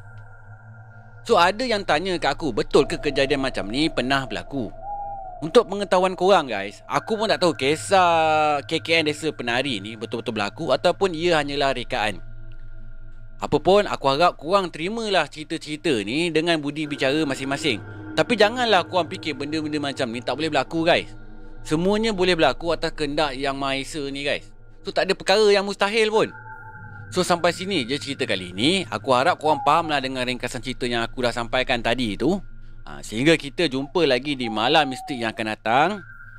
So 1.27 1.35
ada 1.35 1.67
yang 1.67 1.83
tanya 1.83 2.15
kat 2.15 2.39
aku 2.39 2.55
Betul 2.55 2.87
ke 2.87 2.95
kejadian 2.95 3.43
macam 3.43 3.67
ni 3.67 3.91
pernah 3.91 4.23
berlaku? 4.23 4.71
Untuk 5.43 5.67
pengetahuan 5.67 6.15
korang 6.15 6.47
guys 6.47 6.79
Aku 6.87 7.19
pun 7.19 7.27
tak 7.27 7.43
tahu 7.43 7.51
kisah 7.57 8.61
KKN 8.63 9.11
Desa 9.11 9.29
Penari 9.35 9.83
ni 9.83 9.99
Betul-betul 9.99 10.37
berlaku 10.37 10.71
Ataupun 10.71 11.11
ia 11.11 11.41
hanyalah 11.41 11.75
rekaan 11.75 12.26
Apapun 13.37 13.85
aku 13.85 14.05
harap 14.09 14.33
korang 14.37 14.73
terimalah 14.73 15.29
cerita-cerita 15.29 15.93
ni 16.01 16.33
Dengan 16.33 16.57
budi 16.57 16.89
bicara 16.89 17.21
masing-masing 17.21 17.77
Tapi 18.17 18.33
janganlah 18.33 18.81
korang 18.89 19.05
fikir 19.05 19.37
benda-benda 19.37 19.77
macam 19.77 20.09
ni 20.09 20.25
Tak 20.25 20.33
boleh 20.33 20.49
berlaku 20.49 20.81
guys 20.81 21.13
Semuanya 21.67 22.15
boleh 22.15 22.31
berlaku 22.31 22.71
atas 22.71 22.95
kehendak 22.95 23.35
yang 23.35 23.59
Maha 23.59 23.83
Esa 23.83 23.99
ni 24.07 24.23
guys. 24.23 24.47
So 24.87 24.95
tak 24.95 25.11
ada 25.11 25.13
perkara 25.19 25.43
yang 25.51 25.67
mustahil 25.67 26.07
pun. 26.07 26.31
So 27.11 27.27
sampai 27.27 27.51
sini 27.51 27.83
je 27.83 27.99
cerita 27.99 28.23
kali 28.23 28.55
ni. 28.55 28.87
Aku 28.87 29.11
harap 29.11 29.35
korang 29.35 29.59
fahamlah 29.67 29.99
dengan 29.99 30.23
ringkasan 30.23 30.63
cerita 30.63 30.87
yang 30.87 31.03
aku 31.03 31.27
dah 31.27 31.35
sampaikan 31.35 31.83
tadi 31.83 32.15
tu. 32.15 32.39
Ha, 32.87 33.03
sehingga 33.03 33.35
kita 33.35 33.67
jumpa 33.67 34.07
lagi 34.07 34.39
di 34.39 34.47
malam 34.47 34.87
mistik 34.87 35.19
yang 35.19 35.35
akan 35.35 35.45
datang. 35.59 35.87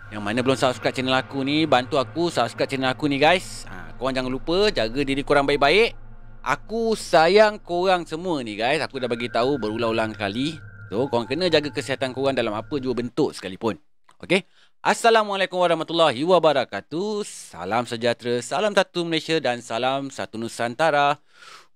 Yang 0.08 0.22
mana 0.24 0.38
belum 0.40 0.56
subscribe 0.56 0.96
channel 0.96 1.20
aku 1.20 1.44
ni, 1.44 1.68
bantu 1.68 2.00
aku 2.00 2.32
subscribe 2.32 2.64
channel 2.64 2.88
aku 2.88 3.04
ni 3.04 3.20
guys. 3.20 3.68
Ha, 3.68 4.00
korang 4.00 4.16
jangan 4.16 4.32
lupa 4.32 4.72
jaga 4.72 5.00
diri 5.04 5.20
korang 5.20 5.44
baik-baik. 5.44 5.92
Aku 6.42 6.94
sayang 6.94 7.58
korang 7.60 8.06
semua 8.06 8.40
ni 8.40 8.54
guys. 8.54 8.80
Aku 8.80 9.02
dah 9.02 9.10
bagi 9.10 9.28
tahu 9.28 9.58
berulang-ulang 9.58 10.14
kali. 10.14 10.56
So 10.88 11.10
korang 11.10 11.28
kena 11.28 11.50
jaga 11.52 11.68
kesihatan 11.68 12.16
korang 12.16 12.32
dalam 12.32 12.54
apa 12.54 12.80
jua 12.80 12.96
bentuk 12.96 13.34
sekalipun. 13.34 13.76
Okay? 14.22 14.46
Assalamualaikum 14.78 15.58
warahmatullahi 15.58 16.22
wabarakatuh. 16.22 17.26
Salam 17.26 17.84
sejahtera, 17.84 18.38
salam 18.40 18.72
satu 18.72 19.02
Malaysia 19.02 19.36
dan 19.42 19.58
salam 19.60 20.08
satu 20.08 20.38
Nusantara. 20.38 21.18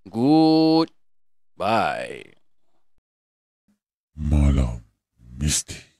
Good 0.06 0.94
bye. 1.58 2.38
Malam 4.14 4.86
Mistik 5.18 5.91